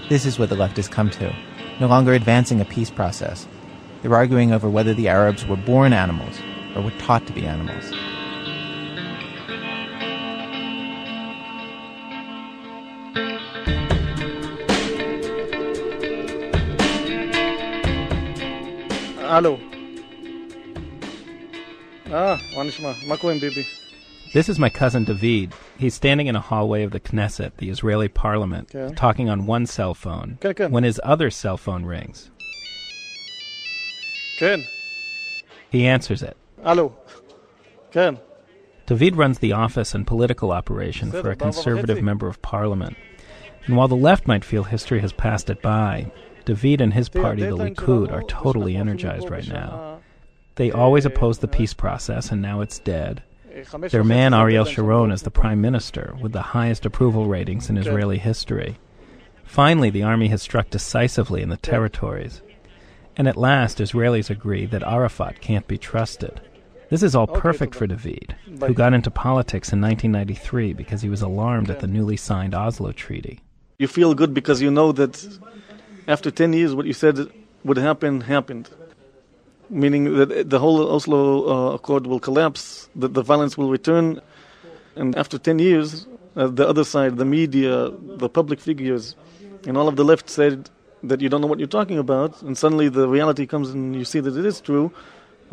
[0.09, 1.33] This is what the leftists come to.
[1.79, 3.47] No longer advancing a peace process.
[4.03, 6.41] They're arguing over whether the Arabs were born animals
[6.75, 7.93] or were taught to be animals.
[19.21, 19.61] Hello.
[22.14, 22.92] אה, מה נשמע?
[23.08, 23.64] מה קורה עם ביבי?
[24.34, 25.54] This is my cousin David.
[25.78, 28.94] He's standing in a hallway of the Knesset, the Israeli parliament, Okay.
[28.96, 30.68] talking on one cell phone Okay, okay.
[30.76, 32.32] when his other cell phone rings.
[34.40, 34.60] כן.
[35.72, 36.36] He answers it.
[36.64, 36.92] הלו.
[37.92, 38.16] כן.
[38.88, 42.02] David runs the office and political operation for a בסדר, conservative וחצי.
[42.04, 42.96] member of parliament.
[43.68, 46.12] And while the left might feel history has passed it by,
[46.46, 49.38] David and his תראה, party, the הדדליין Likud, שלנו are זה totally שאנחנו energized אפילו
[49.38, 49.97] right פה now.
[50.59, 53.23] They always opposed the peace process, and now it's dead.
[53.91, 58.19] Their man Ariel Sharon is the prime minister, with the highest approval ratings in Israeli
[58.19, 58.77] history.
[59.45, 62.43] Finally, the army has struck decisively in the territories.
[63.17, 66.41] And at last, Israelis agree that Arafat can't be trusted.
[66.91, 71.23] This is all perfect for David, who got into politics in 1993 because he was
[71.23, 73.39] alarmed at the newly signed Oslo Treaty.
[73.79, 75.39] You feel good because you know that
[76.09, 77.31] after 10 years, what you said
[77.63, 78.71] would happen happened.
[79.71, 84.21] Meaning that the whole Oslo uh, Accord will collapse, that the violence will return.
[84.97, 89.15] And after 10 years, uh, the other side, the media, the public figures,
[89.67, 90.71] and all of the left said
[91.03, 94.05] that you don't know what you're talking about, and suddenly the reality comes and you
[94.05, 94.91] see that it is true,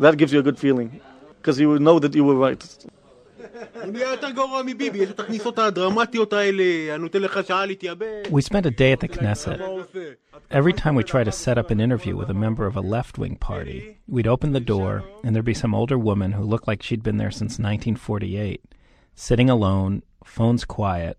[0.00, 1.00] that gives you a good feeling.
[1.40, 2.64] Because you know that you were right.
[8.30, 10.16] We spent a day at the Knesset.
[10.50, 13.18] Every time we tried to set up an interview with a member of a left
[13.18, 16.82] wing party, we'd open the door and there'd be some older woman who looked like
[16.82, 18.62] she'd been there since 1948,
[19.14, 21.18] sitting alone, phones quiet.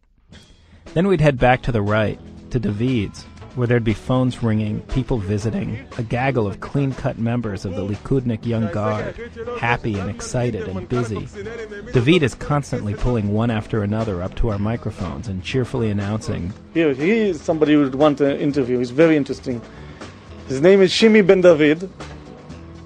[0.94, 2.20] Then we'd head back to the right,
[2.52, 3.26] to David's,
[3.58, 7.82] where there'd be phones ringing, people visiting, a gaggle of clean cut members of the
[7.82, 9.16] Likudnik Young Guard,
[9.60, 11.28] happy and excited and busy.
[11.92, 16.94] David is constantly pulling one after another up to our microphones and cheerfully announcing, Here,
[16.94, 18.78] he is somebody who would want to interview.
[18.78, 19.60] He's very interesting.
[20.48, 21.90] His name is Shimi Ben David.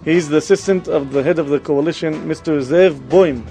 [0.05, 2.59] He's the assistant of the head of the coalition, Mr.
[2.63, 3.43] Zev Boim.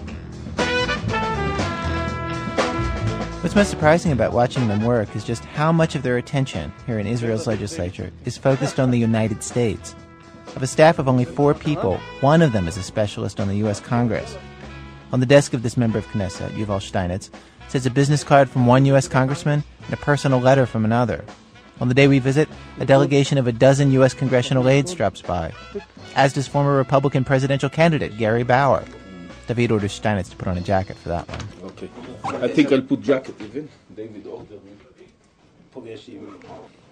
[3.41, 6.99] What's most surprising about watching them work is just how much of their attention here
[6.99, 9.95] in Israel's legislature is focused on the United States.
[10.55, 13.57] Of a staff of only four people, one of them is a specialist on the
[13.57, 13.81] U.S.
[13.81, 14.37] Congress.
[15.11, 17.31] On the desk of this member of Knesset, Yuval Steinitz,
[17.69, 19.09] sits a business card from one U.S.
[19.09, 21.25] congressman and a personal letter from another.
[21.81, 22.47] On the day we visit,
[22.79, 24.13] a delegation of a dozen U.S.
[24.13, 25.51] congressional aides drops by,
[26.15, 28.85] as does former Republican presidential candidate Gary Bauer.
[29.47, 31.41] David orders Steinitz to put on a jacket for that one.
[31.83, 32.45] Okay.
[32.45, 33.69] I think I'll put jacket even.
[33.97, 34.73] David ordered me.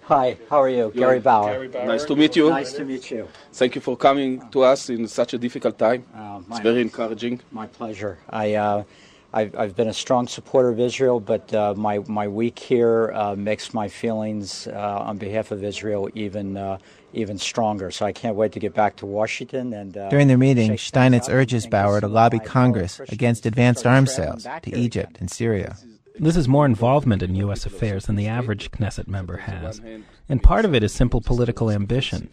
[0.05, 0.91] Hi, how are you?
[0.95, 1.69] Gary Bauer.
[1.69, 2.49] Nice to meet you.
[2.49, 3.29] Nice to meet you.
[3.53, 6.05] Thank you for coming to us in such a difficult time.
[6.49, 7.41] it's very encouraging.
[7.53, 8.19] My pleasure.
[8.31, 8.85] I, uh,
[9.33, 13.35] I've, I've been a strong supporter of Israel, but uh, my, my week here uh,
[13.37, 16.79] makes my feelings uh, on behalf of Israel even, uh,
[17.13, 17.91] even stronger.
[17.91, 19.75] So I can't wait to get back to Washington.
[19.75, 24.47] And uh, During their meeting, Steinitz urges Bauer to lobby Congress against advanced arms sales
[24.63, 25.77] to Egypt and Syria.
[26.19, 27.65] This is more involvement in U.S.
[27.67, 29.81] affairs than the average Knesset member has.
[30.29, 32.31] And part of it is simple political ambition.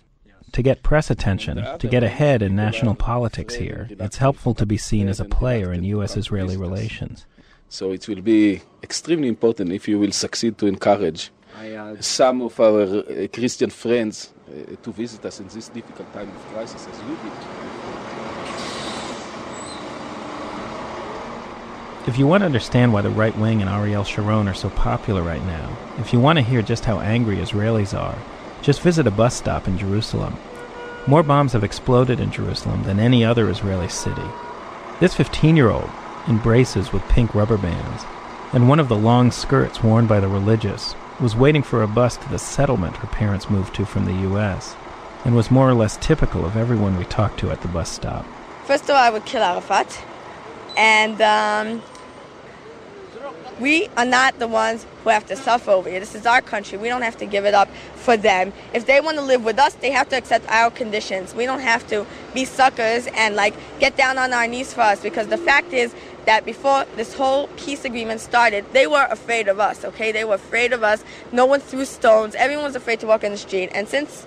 [0.55, 4.77] To get press attention, to get ahead in national politics here, it's helpful to be
[4.77, 6.15] seen as a player in U.S.
[6.15, 7.25] Israeli relations.
[7.67, 11.29] So it will be extremely important if you will succeed to encourage
[11.59, 16.29] uh, some of our uh, Christian friends uh, to visit us in this difficult time
[16.29, 17.33] of crisis as you did.
[22.07, 25.21] If you want to understand why the right wing and Ariel Sharon are so popular
[25.21, 28.17] right now, if you want to hear just how angry Israelis are,
[28.65, 30.35] just visit a bus stop in Jerusalem.
[31.05, 34.25] More bombs have exploded in Jerusalem than any other Israeli city.
[34.99, 35.91] This 15 year old,
[36.27, 38.03] in braces with pink rubber bands,
[38.53, 42.17] and one of the long skirts worn by the religious, was waiting for a bus
[42.17, 44.75] to the settlement her parents moved to from the U.S.,
[45.23, 48.25] and was more or less typical of everyone we talked to at the bus stop.
[48.65, 50.03] First of all, I would kill Arafat.
[50.75, 51.83] And um,
[53.59, 55.99] we are not the ones who have to suffer over here.
[55.99, 56.77] This is our country.
[56.77, 58.53] We don't have to give it up for them.
[58.73, 61.33] If they want to live with us, they have to accept our conditions.
[61.33, 65.01] We don't have to be suckers and like get down on our knees for us
[65.01, 65.95] because the fact is
[66.25, 70.11] that before this whole peace agreement started, they were afraid of us, okay?
[70.11, 71.03] They were afraid of us.
[71.31, 72.35] No one threw stones.
[72.35, 73.69] Everyone was afraid to walk in the street.
[73.73, 74.25] And since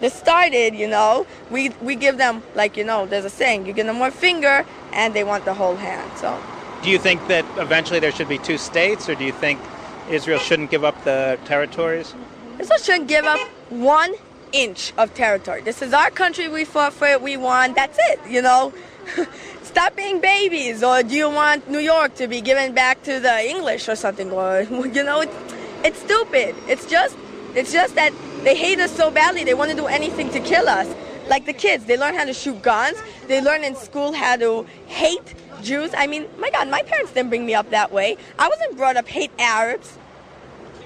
[0.00, 3.72] this started, you know, we we give them like, you know, there's a saying, you
[3.72, 6.10] give them one finger and they want the whole hand.
[6.16, 6.40] So
[6.82, 9.60] Do you think that eventually there should be two states, or do you think
[10.08, 12.14] Israel shouldn't give up the territories?
[12.58, 14.14] Israel shouldn't give up one
[14.52, 15.60] inch of territory.
[15.60, 16.48] This is our country.
[16.48, 17.20] We fought for it.
[17.20, 17.74] We won.
[17.74, 18.20] That's it.
[18.28, 18.72] You know,
[19.62, 20.82] stop being babies.
[20.82, 24.30] Or do you want New York to be given back to the English or something?
[24.32, 25.36] Or you know, it's,
[25.84, 26.54] it's stupid.
[26.66, 27.16] It's just,
[27.54, 28.12] it's just that
[28.42, 29.44] they hate us so badly.
[29.44, 30.88] They want to do anything to kill us.
[31.30, 32.98] Like the kids, they learn how to shoot guns.
[33.28, 35.92] They learn in school how to hate Jews.
[35.96, 38.16] I mean, my God, my parents didn't bring me up that way.
[38.36, 39.96] I wasn't brought up hate Arabs.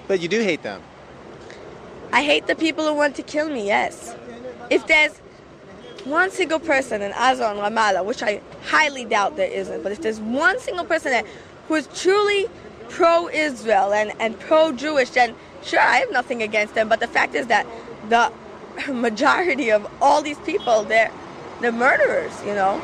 [0.06, 0.82] But you do hate them.
[2.12, 4.14] I hate the people who want to kill me, yes.
[4.68, 5.16] If there's
[6.04, 10.02] one single person in Gaza and Ramallah, which I highly doubt there isn't, but if
[10.02, 11.24] there's one single person there
[11.68, 12.48] who is truly
[12.90, 16.90] pro Israel and, and pro Jewish, then sure, I have nothing against them.
[16.90, 17.66] But the fact is that
[18.10, 18.30] the
[18.88, 21.10] majority of all these people, they're,
[21.60, 22.80] they're murderers, you know?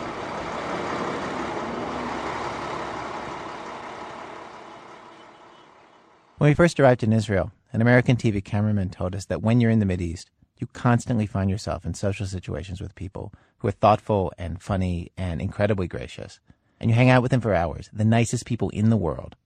[6.39, 9.71] When we first arrived in Israel, an American TV cameraman told us that when you're
[9.71, 10.27] in the Mideast,
[10.57, 15.41] you constantly find yourself in social situations with people who are thoughtful and funny and
[15.41, 16.41] incredibly gracious.
[16.81, 19.37] And you hang out with them for hours, the nicest people in the world.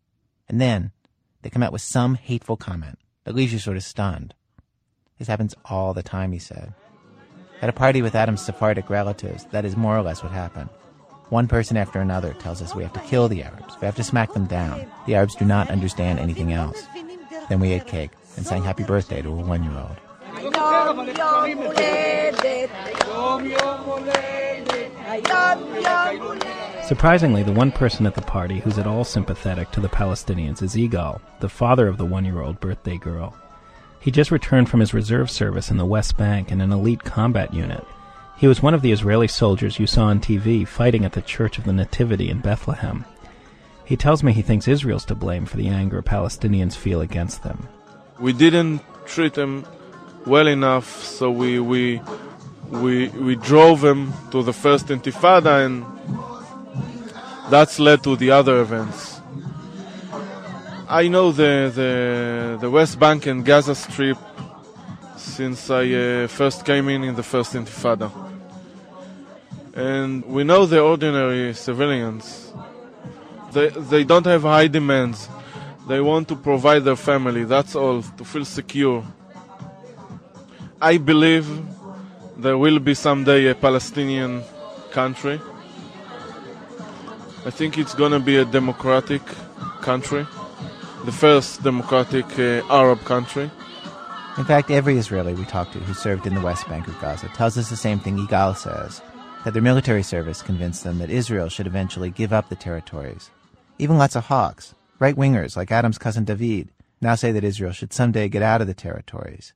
[0.49, 0.92] And then
[1.42, 4.34] they come out with some hateful comment that leaves you sort of stunned.
[5.18, 6.74] This happens all the time, he said.
[7.62, 10.70] At a party with Adam's Sephardic relatives, that is more or less what happened.
[11.28, 13.76] One person after another tells us we have to kill the Arabs.
[13.80, 14.86] We have to smack them down.
[15.06, 16.82] The Arabs do not understand anything else.
[17.48, 19.96] Then we ate cake and sang happy birthday to a one year old.
[26.84, 30.74] Surprisingly, the one person at the party who's at all sympathetic to the Palestinians is
[30.74, 33.34] Igal, the father of the one year old birthday girl.
[34.05, 37.55] He just returned from his reserve service in the West Bank in an elite combat
[37.55, 37.86] unit.
[38.36, 41.57] He was one of the Israeli soldiers you saw on TV fighting at the Church
[41.57, 43.07] of the Nativity in Bethlehem.
[43.82, 47.66] He tells me he thinks Israel's to blame for the anger Palestinians feel against them.
[48.20, 49.64] We didn't treat them
[50.26, 52.02] well enough, so we we
[52.68, 55.82] we we drove them to the first Intifada, and
[57.48, 59.13] that's led to the other events.
[60.95, 64.16] I know the the the West Bank and Gaza Strip
[65.16, 68.12] since I uh, first came in in the first Intifada,
[69.74, 72.53] and we know the ordinary civilians.
[73.51, 75.28] They they don't have high demands.
[75.88, 77.42] They want to provide their family.
[77.42, 79.03] That's all to feel secure.
[80.80, 81.49] I believe
[82.36, 84.45] there will be someday a Palestinian
[84.92, 85.40] country.
[87.45, 89.22] I think it's going to be a democratic
[89.80, 90.24] country,
[91.05, 93.50] the first democratic uh, Arab country.
[94.38, 97.28] In fact, every Israeli we talked to who served in the West Bank or Gaza
[97.28, 99.02] tells us the same thing Igal says
[99.44, 103.30] that their military service convinced them that Israel should eventually give up the territories.
[103.78, 107.92] Even lots of hawks, right wingers like Adam's cousin David, now say that Israel should
[107.92, 109.52] someday get out of the territories.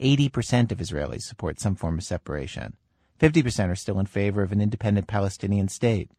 [0.00, 2.76] 80% of Israelis support some form of separation.
[3.18, 6.10] 50% are still in favor of an independent Palestinian state.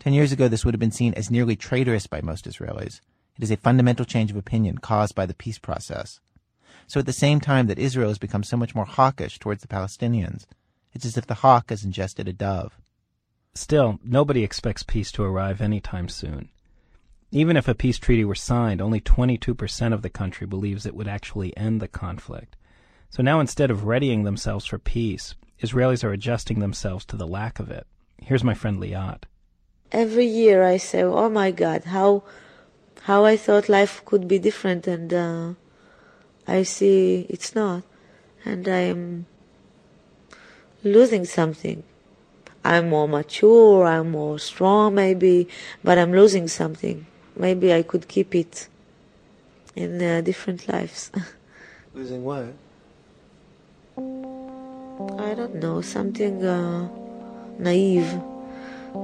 [0.00, 3.00] Ten years ago, this would have been seen as nearly traitorous by most Israelis.
[3.38, 6.20] It is a fundamental change of opinion caused by the peace process.
[6.88, 9.68] So at the same time that Israel has become so much more hawkish towards the
[9.68, 10.46] Palestinians,
[10.92, 12.78] it's as if the hawk has ingested a dove.
[13.54, 16.48] Still, nobody expects peace to arrive any time soon.
[17.30, 21.08] Even if a peace treaty were signed, only 22% of the country believes it would
[21.08, 22.56] actually end the conflict.
[23.10, 27.60] So now instead of readying themselves for peace, Israelis are adjusting themselves to the lack
[27.60, 27.86] of it.
[28.20, 29.24] Here's my friend Liat.
[29.92, 32.24] Every year I say, "Oh my God, how
[33.08, 35.46] how I thought life could be different," and uh,
[36.46, 37.82] I see it's not,
[38.44, 39.24] and I'm
[40.84, 41.82] losing something.
[42.64, 45.48] I'm more mature, I'm more strong, maybe,
[45.82, 47.06] but I'm losing something.
[47.34, 48.68] Maybe I could keep it
[49.74, 51.10] in uh, different lives.
[51.94, 52.52] Losing what?
[53.96, 56.88] I don't know, something uh,
[57.58, 58.20] naive,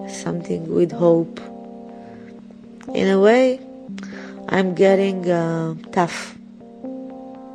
[0.08, 1.40] something with hope.
[2.92, 3.63] In a way,
[4.48, 6.36] I'm getting uh, tough.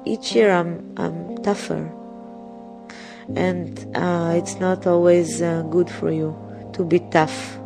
[0.05, 1.91] Each year I'm, I'm tougher.
[3.35, 6.35] And uh, it's not always uh, good for you
[6.73, 7.57] to be tough.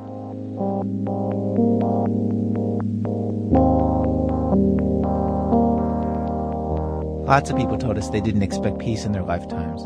[7.25, 9.81] Lots of people told us they didn't expect peace in their lifetimes.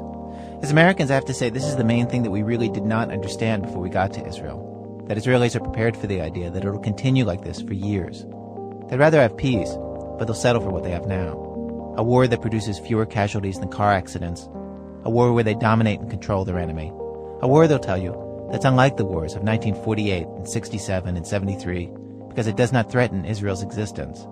[0.63, 2.83] As Americans, I have to say this is the main thing that we really did
[2.83, 5.05] not understand before we got to Israel.
[5.07, 8.25] That Israelis are prepared for the idea that it'll continue like this for years.
[8.89, 9.69] They'd rather have peace,
[10.17, 11.33] but they'll settle for what they have now.
[11.97, 14.47] A war that produces fewer casualties than car accidents.
[15.03, 16.89] A war where they dominate and control their enemy.
[17.41, 21.89] A war, they'll tell you, that's unlike the wars of 1948 and 67 and 73
[22.29, 24.25] because it does not threaten Israel's existence.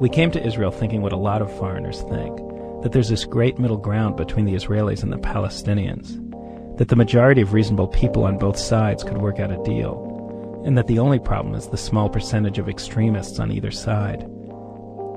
[0.00, 2.36] We came to Israel thinking what a lot of foreigners think
[2.82, 6.18] that there's this great middle ground between the Israelis and the Palestinians,
[6.78, 10.05] that the majority of reasonable people on both sides could work out a deal,
[10.66, 14.28] and that the only problem is the small percentage of extremists on either side.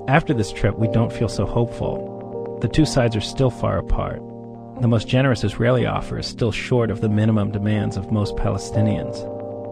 [0.08, 2.60] After this trip, we don't feel so hopeful.
[2.62, 4.22] The two sides are still far apart.
[4.80, 9.26] The most generous Israeli offer is still short of the minimum demands of most Palestinians.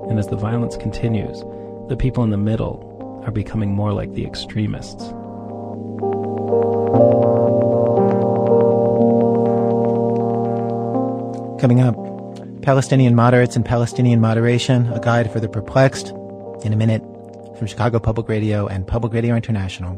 [0.09, 1.41] And as the violence continues,
[1.89, 5.03] the people in the middle are becoming more like the extremists.
[11.61, 12.16] Coming up,
[12.68, 16.09] Palestinian moderates and Palestinian moderation, a guide for the perplexed.
[16.65, 17.01] In a minute,
[17.57, 19.95] from Chicago Public Radio and Public Radio International,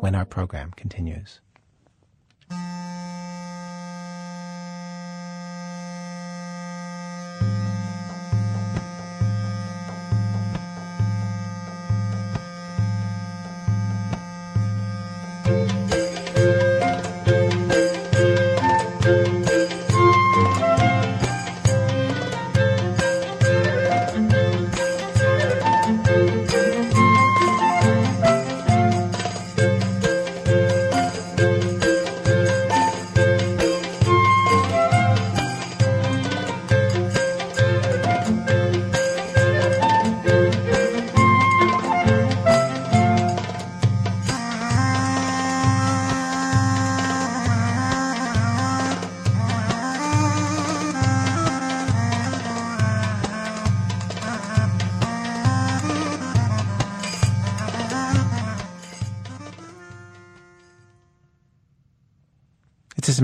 [0.00, 1.40] when our program continues.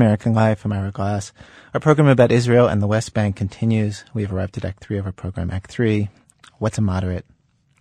[0.05, 0.67] American Life.
[0.67, 1.33] I'm Ira Glass.
[1.73, 4.05] Our program about Israel and the West Bank continues.
[4.13, 5.51] We have arrived at Act 3 of our program.
[5.51, 6.11] Act 3,
[6.59, 7.25] What's a Moderate?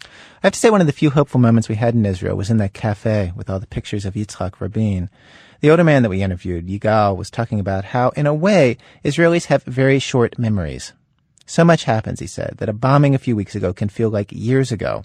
[0.01, 0.07] I
[0.43, 2.59] have to say one of the few hopeful moments we had in Israel was in
[2.59, 5.09] that cafe with all the pictures of Yitzhak Rabin.
[5.59, 9.47] The older man that we interviewed, Yigal, was talking about how, in a way, Israelis
[9.47, 10.93] have very short memories.
[11.45, 14.31] So much happens, he said, that a bombing a few weeks ago can feel like
[14.31, 15.03] years ago.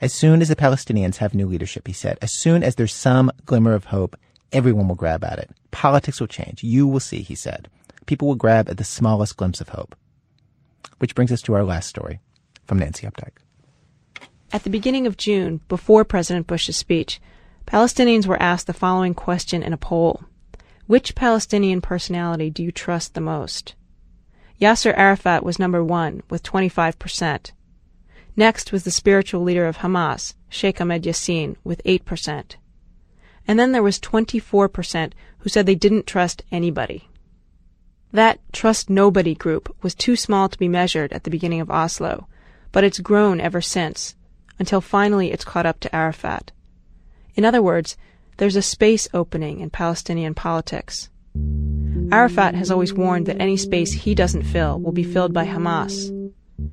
[0.00, 3.32] As soon as the Palestinians have new leadership, he said, as soon as there's some
[3.46, 4.16] glimmer of hope,
[4.52, 5.50] everyone will grab at it.
[5.70, 6.62] Politics will change.
[6.62, 7.68] You will see, he said.
[8.06, 9.96] People will grab at the smallest glimpse of hope.
[10.98, 12.20] Which brings us to our last story
[12.64, 13.38] from Nancy Updike.
[14.52, 17.20] At the beginning of June, before President Bush's speech,
[17.66, 20.22] Palestinians were asked the following question in a poll
[20.86, 23.74] Which Palestinian personality do you trust the most?
[24.60, 27.50] Yasser Arafat was number one, with 25%.
[28.36, 32.54] Next was the spiritual leader of Hamas, Sheikh Ahmed Yassin, with 8%.
[33.48, 37.08] And then there was 24% who said they didn't trust anybody.
[38.12, 42.28] That trust nobody group was too small to be measured at the beginning of Oslo,
[42.72, 44.16] but it's grown ever since,
[44.58, 46.52] until finally it's caught up to Arafat.
[47.34, 47.96] In other words,
[48.38, 51.10] there's a space opening in Palestinian politics.
[52.12, 56.10] Arafat has always warned that any space he doesn't fill will be filled by Hamas.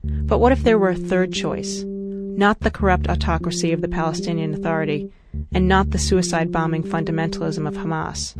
[0.03, 1.83] But what if there were a third choice?
[1.85, 5.11] Not the corrupt autocracy of the Palestinian Authority,
[5.53, 8.33] and not the suicide bombing fundamentalism of Hamas.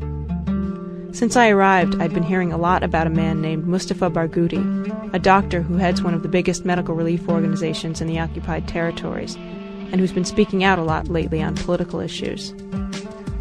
[1.16, 5.20] Since I arrived, I'd been hearing a lot about a man named Mustafa Barghouti, a
[5.20, 10.00] doctor who heads one of the biggest medical relief organizations in the occupied territories, and
[10.00, 12.52] who's been speaking out a lot lately on political issues.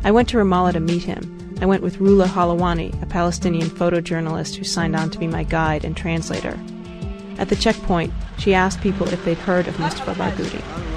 [0.04, 1.56] I went to Ramallah to meet him.
[1.62, 5.84] I went with Rula Halawani, a Palestinian photojournalist who signed on to be my guide
[5.84, 6.58] and translator.
[7.38, 10.91] At the checkpoint, she asked people if they'd heard of Mustafa Barghouti.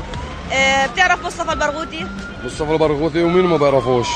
[0.94, 2.06] بتعرف مصطفى البرغوثي؟
[2.46, 4.08] مصطفى البرغوثي ومين ما بيعرفوش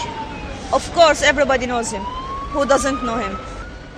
[0.71, 2.03] Of course everybody knows him.
[2.53, 3.35] Who doesn't know him?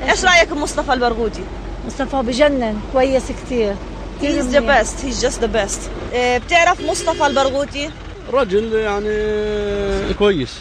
[0.09, 1.43] إيش رأيك بمصطفى البرغوثي؟
[1.87, 3.75] مصطفى بجنن كويس كتير
[4.21, 5.01] He's the best.
[5.05, 5.79] He's just the best.
[6.13, 7.89] آه، بتعرف مصطفى البرغوثي؟
[8.33, 10.59] رجل يعني كويس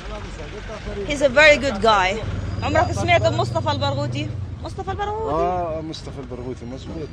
[1.08, 2.14] He's a very good guy.
[2.62, 4.28] عمرك سمعت بمصطفى البرغوثي؟
[4.64, 7.08] مصطفى البرغوثي؟ آه مصطفى البرغوثي مظبوط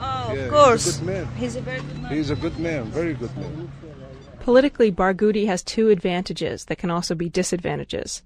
[0.00, 0.86] Oh, Yeah, of course.
[0.86, 1.26] he's a good man.
[1.42, 2.10] He's a very good man.
[2.16, 3.68] He's a good man, very good man.
[4.48, 8.22] Politically, Barghouti has two advantages that can also be disadvantages.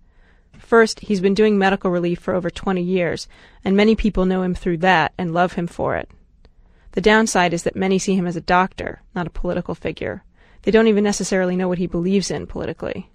[0.57, 3.27] First, he's been doing medical relief for over 20 years,
[3.65, 6.09] and many people know him through that and love him for it.
[6.93, 10.23] The downside is that many see him as a doctor, not a political figure.
[10.63, 13.11] They don't even necessarily know what he believes in politically.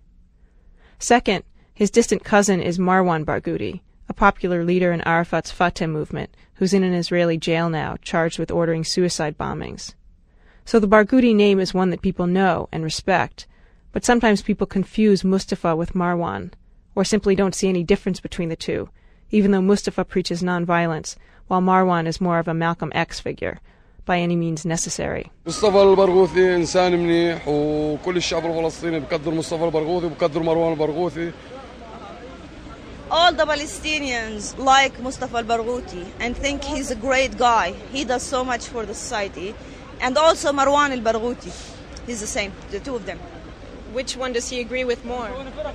[0.99, 3.79] Second, his distant cousin is Marwan Barghouti,
[4.09, 8.51] a popular leader in Arafat's Fatah movement, who's in an Israeli jail now, charged with
[8.51, 9.93] ordering suicide bombings.
[10.66, 13.46] So the Barghouti name is one that people know and respect,
[13.92, 16.52] but sometimes people confuse Mustafa with Marwan,
[16.94, 18.88] or simply don't see any difference between the two,
[19.30, 21.16] even though Mustafa preaches nonviolence,
[21.48, 23.58] while Marwan is more of a Malcolm X figure,
[24.04, 25.30] by any means necessary.
[25.46, 31.32] مصطفى البرغوثي انسان منيح وكل الشعب الفلسطيني بقدر مصطفى البرغوثي وبقدر مروان البرغوثي
[33.10, 37.74] All the Palestinians like Mustafa al-Barghouti and think he's a great guy.
[37.92, 39.54] He does so much for the society.
[40.01, 41.51] And also Marwan al-Barghouti.
[42.05, 43.19] He's the same, the two of them.
[43.93, 45.27] Which one does he agree with more?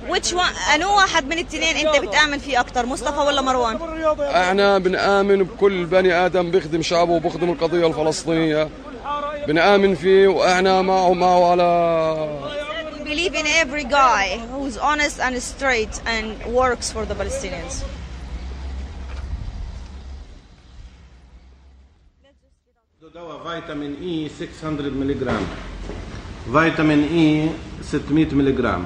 [0.07, 3.79] Which one أنو واحد من الاثنين أنت بتآمن فيه أكتر مصطفى ولا مروان؟
[4.21, 8.69] إحنا بنآمن بكل بني آدم بيخدم شعبه وبيخدم القضية الفلسطينيه
[9.47, 12.53] بنآمن فيه وإحنا معه معه على
[12.99, 16.27] We believe in every guy who's honest and straight and
[16.61, 17.83] works for the Palestinians.
[23.14, 25.40] دواء فيتامين اي 600 ملغ
[26.52, 27.50] فيتامين اي
[27.82, 28.82] 600 ملغ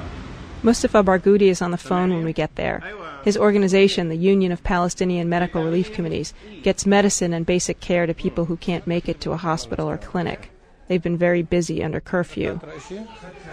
[0.63, 2.81] Mustafa Barghouti is on the phone when we get there.
[3.25, 8.13] His organization, the Union of Palestinian Medical Relief Committees, gets medicine and basic care to
[8.13, 10.51] people who can't make it to a hospital or clinic.
[10.88, 12.60] They've been very busy under curfew.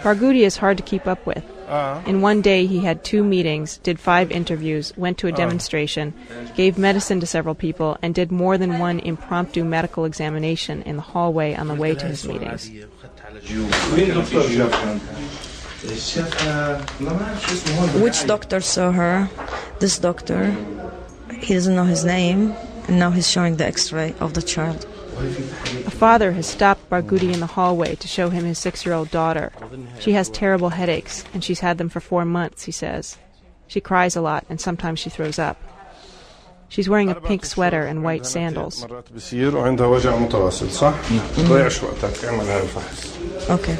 [0.02, 1.44] Barghouti is hard to keep up with.
[1.68, 2.00] Uh-huh.
[2.06, 5.36] In one day, he had two meetings, did five interviews, went to a uh-huh.
[5.36, 6.14] demonstration,
[6.54, 11.02] gave medicine to several people, and did more than one impromptu medical examination in the
[11.02, 12.70] hallway on the way to his meetings.
[18.00, 19.28] Which doctor saw her?
[19.78, 20.56] This doctor.
[21.38, 22.54] He doesn't know his name,
[22.88, 24.86] and now he's showing the X-ray of the child.
[25.18, 29.10] A father has stopped Barghouti in the hallway to show him his six year old
[29.10, 29.52] daughter.
[29.98, 33.16] She has terrible headaches, and she's had them for four months, he says.
[33.66, 35.60] She cries a lot, and sometimes she throws up.
[36.68, 38.84] She's wearing a pink sweater and white sandals.
[43.48, 43.78] Okay.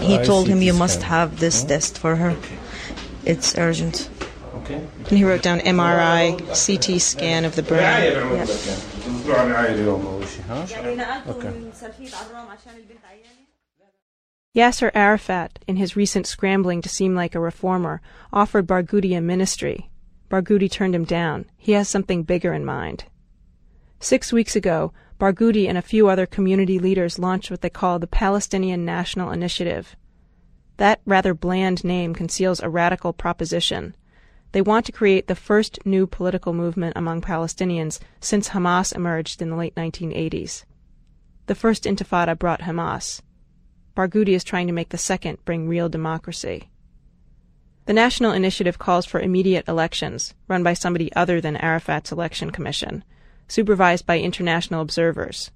[0.00, 2.36] He told him you must have this test for her.
[3.24, 4.08] It's urgent.
[4.70, 8.97] And he wrote down MRI, CT scan of the brain.
[9.27, 11.71] نروح على العائلة اليوم اول شيء ها؟ اوكي
[14.55, 18.01] Yasser Arafat, in his recent scrambling to seem like a reformer,
[18.31, 19.89] offered Barghouti a ministry.
[20.29, 21.45] Barghouti turned him down.
[21.57, 23.05] He has something bigger in mind.
[23.99, 28.05] Six weeks ago, Barghouti and a few other community leaders launched what they call the
[28.05, 29.95] Palestinian National Initiative.
[30.77, 33.95] That rather bland name conceals a radical proposition.
[34.52, 39.50] They want to create the first new political movement among Palestinians since Hamas emerged in
[39.50, 40.64] the late 1980s.
[41.46, 43.20] The first intifada brought Hamas.
[43.96, 46.70] Barghouti is trying to make the second bring real democracy.
[47.86, 53.02] The National Initiative calls for immediate elections, run by somebody other than Arafat's election commission,
[53.48, 55.50] supervised by international observers.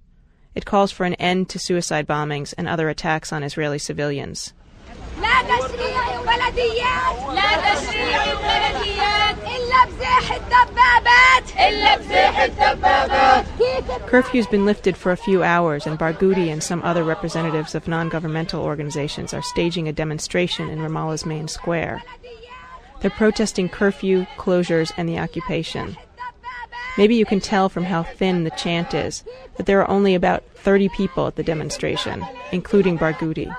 [0.55, 4.55] It calls for an end to suicide bombings and other attacks on Israeli civilians.
[5.22, 13.46] لا لا تشريع وبلديات لا تشريع وبلديات إلا بزاح الدبابات إلا بزاح الدبابات
[14.08, 18.10] Curfew's been lifted for a few hours, and Barghouti and some other representatives of non
[18.10, 22.02] governmental organizations are staging a demonstration in Ramallah's main square.
[23.02, 25.98] They're protesting curfew, closures, and the occupation.
[26.98, 29.24] Maybe you can tell from how thin the chant is
[29.58, 33.56] that there are only about 30 people at the demonstration, including Barghouti.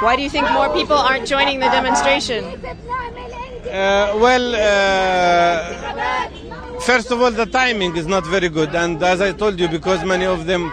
[0.00, 2.44] Why do you think more people aren't joining the demonstration?
[2.44, 5.60] Uh, well, uh,
[6.80, 10.04] first of all, the timing is not very good, and as I told you, because
[10.04, 10.72] many of them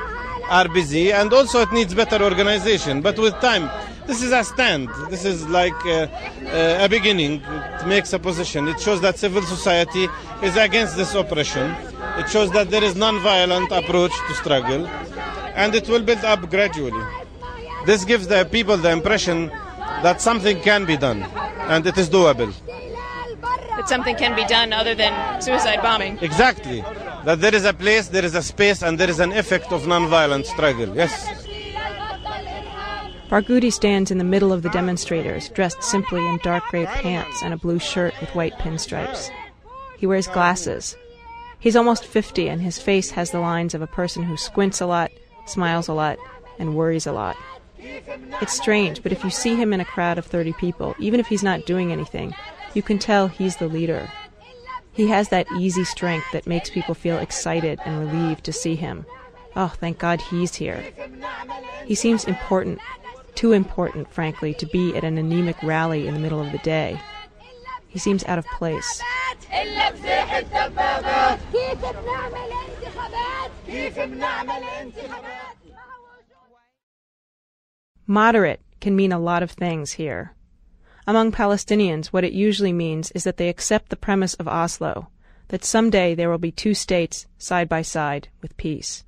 [0.50, 3.02] are busy, and also it needs better organization.
[3.02, 3.70] But with time,
[4.08, 4.90] this is a stand.
[5.10, 6.08] This is like uh,
[6.48, 7.42] uh, a beginning.
[7.42, 8.68] It makes a position.
[8.68, 10.08] It shows that civil society
[10.42, 11.76] is against this oppression.
[12.18, 14.88] It shows that there is non-violent approach to struggle,
[15.56, 17.06] and it will build up gradually.
[17.88, 19.48] This gives the people the impression
[20.04, 21.24] that something can be done,
[21.72, 22.54] and it is doable.
[23.78, 26.20] That something can be done other than suicide bombing.
[26.22, 26.82] Exactly.
[27.24, 29.88] That there is a place, there is a space, and there is an effect of
[29.88, 30.94] non-violent struggle.
[30.94, 31.14] Yes.
[33.30, 37.54] Barghouti stands in the middle of the demonstrators, dressed simply in dark gray pants and
[37.54, 39.30] a blue shirt with white pinstripes.
[39.98, 40.98] He wears glasses.
[41.58, 44.86] He's almost 50, and his face has the lines of a person who squints a
[44.86, 45.10] lot,
[45.46, 46.18] smiles a lot,
[46.60, 47.38] and worries a lot.
[47.80, 51.28] It's strange, but if you see him in a crowd of 30 people, even if
[51.28, 52.34] he's not doing anything,
[52.74, 54.10] you can tell he's the leader.
[54.94, 59.06] He has that easy strength that makes people feel excited and relieved to see him.
[59.56, 60.84] Oh, thank God he's here.
[61.86, 62.80] He seems important,
[63.36, 67.00] too important, frankly, to be at an anemic rally in the middle of the day.
[67.88, 69.02] He seems out of place.
[78.10, 80.34] Moderate can mean a lot of things here.
[81.06, 85.10] Among Palestinians, what it usually means is that they accept the premise of Oslo,
[85.50, 89.04] that someday there will be two states side by side with peace.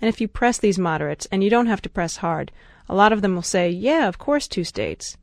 [0.00, 2.50] And if you press these moderates, and you don't have to press hard,
[2.88, 5.16] a lot of them will say, yeah, of course, two states.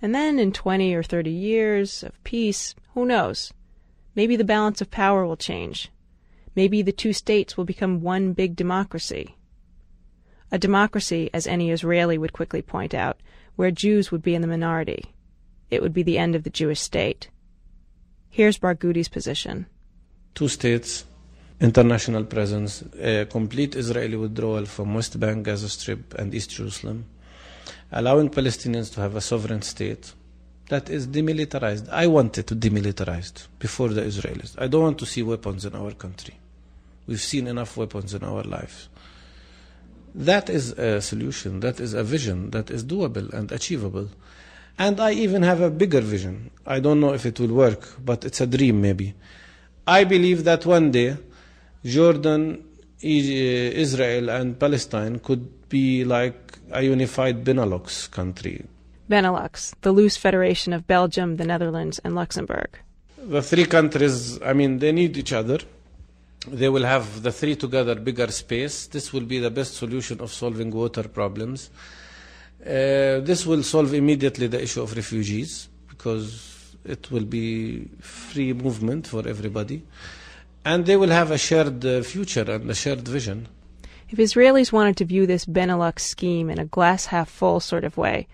[0.00, 3.52] And then in 20 or 30 years of peace, who knows?
[4.14, 5.90] Maybe the balance of power will change.
[6.54, 9.36] Maybe the two states will become one big democracy.
[10.52, 13.18] A democracy, as any Israeli would quickly point out,
[13.56, 15.06] where Jews would be in the minority.
[15.70, 17.30] It would be the end of the Jewish state.
[18.28, 19.66] Here's Barghouti's position.
[20.34, 21.04] Two states,
[21.60, 27.06] international presence, a complete Israeli withdrawal from West Bank, Gaza Strip, and East Jerusalem,
[27.90, 30.12] allowing Palestinians to have a sovereign state
[30.68, 31.88] that is demilitarized.
[31.90, 34.54] I want it to demilitarized before the Israelis.
[34.58, 36.34] I don't want to see weapons in our country.
[37.06, 38.88] We've seen enough weapons in our lives.
[40.16, 44.08] That is a solution, that is a vision that is doable and achievable.
[44.78, 46.50] And I even have a bigger vision.
[46.66, 49.14] I don't know if it will work, but it's a dream maybe.
[49.86, 51.18] I believe that one day
[51.84, 52.64] Jordan,
[53.04, 58.64] uh, Israel, and Palestine could be like a unified Benelux country.
[59.10, 62.78] Benelux, the loose federation of Belgium, the Netherlands, and Luxembourg.
[63.18, 65.58] The three countries, I mean, they need each other.
[66.48, 68.86] They will have the three together bigger space.
[68.86, 71.70] This will be the best solution of solving water problems.
[72.60, 79.06] Uh, this will solve immediately the issue of refugees because it will be free movement
[79.06, 79.82] for everybody.
[80.64, 83.48] And they will have a shared uh, future and a shared vision.
[84.08, 87.96] If Israelis wanted to view this Benelux scheme in a glass half full sort of
[87.96, 88.28] way,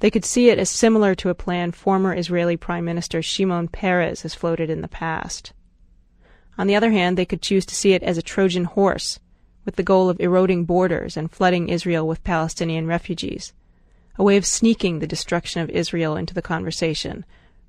[0.00, 4.22] they could see it as similar to a plan former Israeli Prime Minister Shimon Peres
[4.22, 5.52] has floated in the past.
[6.56, 9.18] On the other hand, they could choose to see it as a Trojan horse,
[9.64, 13.52] with the goal of eroding borders and flooding Israel with Palestinian refugees,
[14.16, 17.24] a way of sneaking the destruction of Israel into the conversation,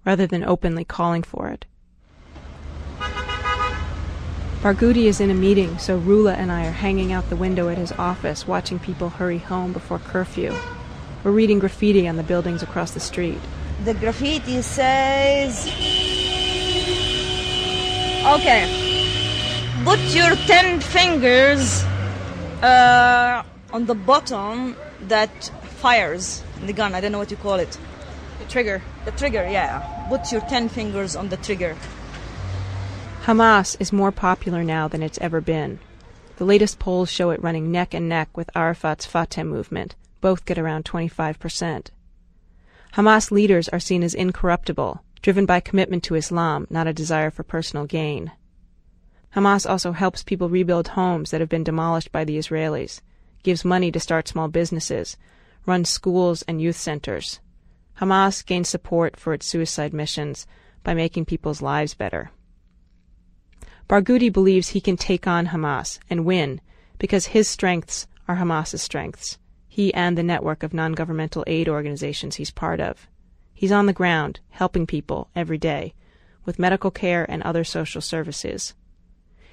[0.06, 1.66] rather than openly calling for it.
[4.62, 7.78] Barghouti is in a meeting, so Rula and I are hanging out the window at
[7.78, 10.56] his office, watching people hurry home before curfew.
[11.24, 13.40] We're reading graffiti on the buildings across the street.
[13.84, 16.15] The graffiti says.
[18.26, 18.66] Okay.
[19.84, 21.84] Put your ten fingers
[22.64, 26.96] uh, on the button that fires the gun.
[26.96, 27.78] I don't know what you call it.
[28.40, 28.82] The trigger.
[29.06, 30.08] The trigger, yeah.
[30.10, 31.78] Put your ten fingers on the trigger.
[33.26, 35.78] Hamas is more popular now than it's ever been.
[36.38, 39.94] The latest polls show it running neck and neck with Arafat's Fatah movement.
[40.20, 41.90] Both get around 25%.
[42.96, 47.42] Hamas leaders are seen as incorruptible, driven by commitment to Islam, not a desire for
[47.42, 48.32] personal gain.
[49.36, 53.02] Hamas also helps people rebuild homes that have been demolished by the Israelis,
[53.42, 55.18] gives money to start small businesses,
[55.66, 57.40] runs schools and youth centers.
[58.00, 60.46] Hamas gains support for its suicide missions
[60.84, 62.30] by making people's lives better.
[63.90, 66.62] Barghouti believes he can take on Hamas and win
[67.00, 72.36] because his strengths are Hamas's strengths, he and the network of non governmental aid organizations
[72.36, 73.08] he's part of.
[73.58, 75.94] He's on the ground, helping people every day,
[76.44, 78.74] with medical care and other social services.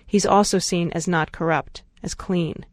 [0.05, 2.67] He's also seen as not corrupt, as clean.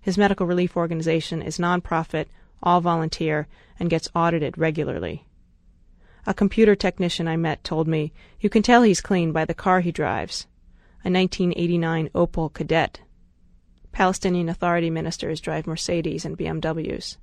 [0.00, 2.26] His medical relief organization is nonprofit,
[2.62, 3.48] all volunteer,
[3.78, 5.26] and gets audited regularly.
[6.26, 9.80] A computer technician I met told me, You can tell he's clean by the car
[9.80, 10.46] he drives.
[11.04, 13.00] A 1989 Opel Kadett.
[13.90, 17.16] Palestinian Authority ministers drive Mercedes and BMWs.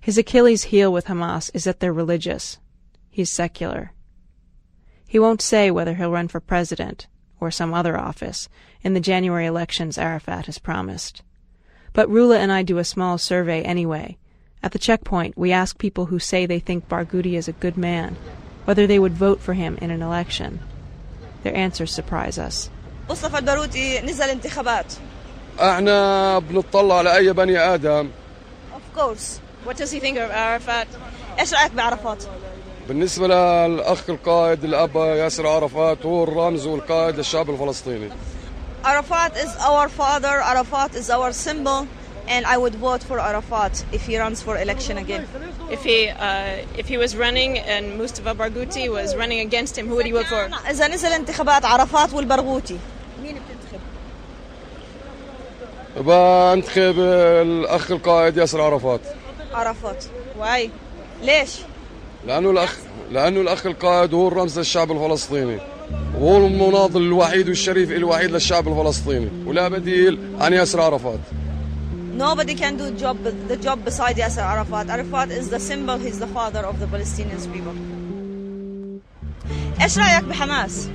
[0.00, 2.58] His Achilles heel with Hamas is that they're religious.
[3.10, 3.92] He's secular.
[5.06, 7.06] He won't say whether he'll run for president
[7.40, 8.48] or some other office
[8.82, 11.22] in the January elections Arafat has promised.
[11.92, 14.18] But Rula and I do a small survey anyway.
[14.62, 18.16] At the checkpoint, we ask people who say they think Barghouti is a good man
[18.66, 20.60] whether they would vote for him in an election.
[21.42, 22.70] Their answers surprise us.
[23.10, 24.94] مصطفى الباروتي نزل انتخابات
[25.60, 28.10] احنا بنطلع على اي بني ادم
[28.74, 29.40] Of course.
[29.63, 30.87] What does he think of Arafat?
[31.39, 32.23] إيش رايك بعرفات؟
[32.87, 38.09] بالنسبة للاخ القائد الاب ياسر عرفات هو الرمز والقائد للشعب الفلسطيني
[38.83, 41.87] Arafat is our father, Arafat is our symbol,
[42.27, 45.27] and I would vote for Arafat if he runs for election again.
[45.69, 49.95] If he uh, if he was running and Mustafa Barghouti was running against him, who
[49.95, 50.49] would he vote for?
[50.69, 52.77] إذا نزل انتخابات عرفات والبرغوثي
[53.23, 53.79] مين بتنتخب؟
[56.05, 59.01] بنتخب الاخ القائد ياسر عرفات
[59.53, 60.03] عرفات.
[60.39, 60.69] Why?
[61.23, 61.49] ليش؟
[62.27, 62.77] لأنه الاخ
[63.11, 65.57] لأنه الأخ القائد هو الرمز للشعب الفلسطيني
[66.15, 71.19] وهو المناضل الوحيد والشريف الوحيد للشعب الفلسطيني ولا بديل عن ياسر عرفات
[72.17, 74.89] Nobody can do job, the job beside Yasser Arafat.
[74.89, 77.75] Arafat is the symbol, he's the father of the Palestinian people.
[79.81, 80.89] إيش رأيك بحماس؟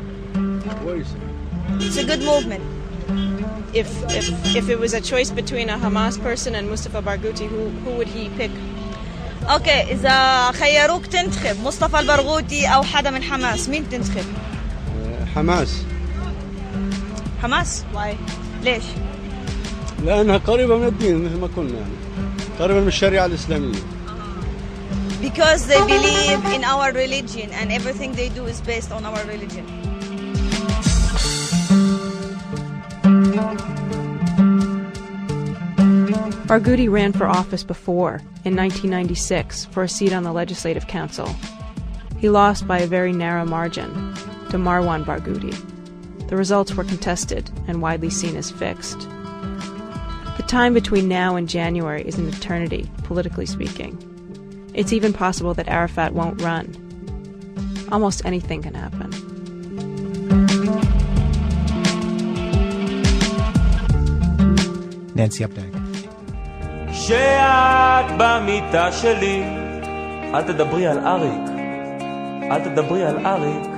[0.85, 1.07] كويس
[1.81, 2.63] It's a good movement.
[3.73, 3.89] If
[4.19, 4.27] if
[4.57, 8.09] if it was a choice between a Hamas person and Mustafa Barghouti, who who would
[8.09, 8.51] he pick?
[9.51, 14.25] أوكي اذا خيروك تنتخب مصطفى البرغوثي أو حدا من حماس مين تنتخب؟
[15.35, 15.83] حماس
[17.43, 18.17] حماس؟ واي؟
[18.63, 18.85] ليش؟
[20.05, 21.93] لانها قريبه من الدين مثل ما قلنا يعني
[22.61, 23.79] قريبه من الشريعه الاسلاميه
[25.23, 29.65] Because they believe in our religion and everything they do is based on our religion.
[36.47, 41.35] Barghouti ran for office before, in 1996, for a seat on the Legislative Council.
[42.19, 43.89] He lost by a very narrow margin
[44.51, 45.55] to Marwan Barghouti.
[46.29, 49.01] The results were contested and widely seen as fixed.
[49.01, 53.99] The time between now and January is an eternity, politically speaking.
[54.73, 56.75] It's even possible that Arafat won't run.
[57.91, 59.26] Almost anything can happen.
[65.16, 65.78] Nancy Updike.
[66.92, 69.44] כשאת במיטה שלי,
[70.34, 71.50] אל תדברי על אריק.
[72.52, 73.72] אל תדברי על אריק.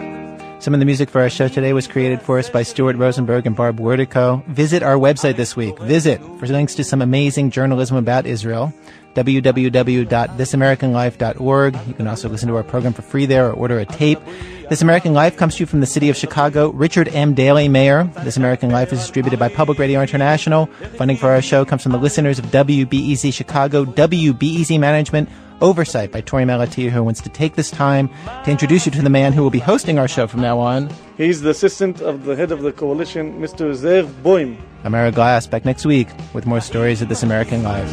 [0.59, 3.45] Some of the music for our show today was created for us by Stuart Rosenberg
[3.45, 4.41] and Barb Werdico.
[4.47, 5.78] Visit our website this week.
[5.80, 8.71] Visit for links to some amazing journalism about Israel.
[9.15, 11.76] www.thisamericanlife.org.
[11.88, 14.19] You can also listen to our program for free there or order a tape.
[14.68, 16.68] This American Life comes to you from the city of Chicago.
[16.72, 17.32] Richard M.
[17.32, 18.04] Daley, Mayor.
[18.22, 20.66] This American Life is distributed by Public Radio International.
[20.98, 25.30] Funding for our show comes from the listeners of WBEZ Chicago, WBEZ Management,
[25.62, 28.10] oversight by Torey Malatia, who wants to take this time
[28.44, 30.90] to introduce you to the man who will be hosting our show from now on.
[31.16, 33.72] He's the assistant of the head of the coalition, Mr.
[33.74, 34.58] Zev Boim.
[34.84, 37.90] I'm Ira Glass back next week with more stories of This American Life.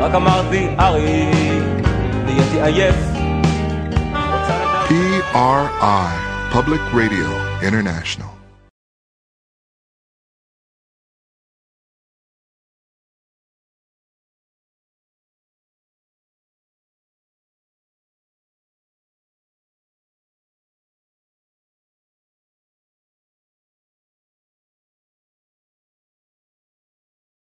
[0.00, 1.64] רק אמרתי אריק.
[2.24, 2.96] נהייתי עייף.
[4.88, 6.12] PRI,
[6.52, 7.28] Public Radio
[7.62, 8.35] International.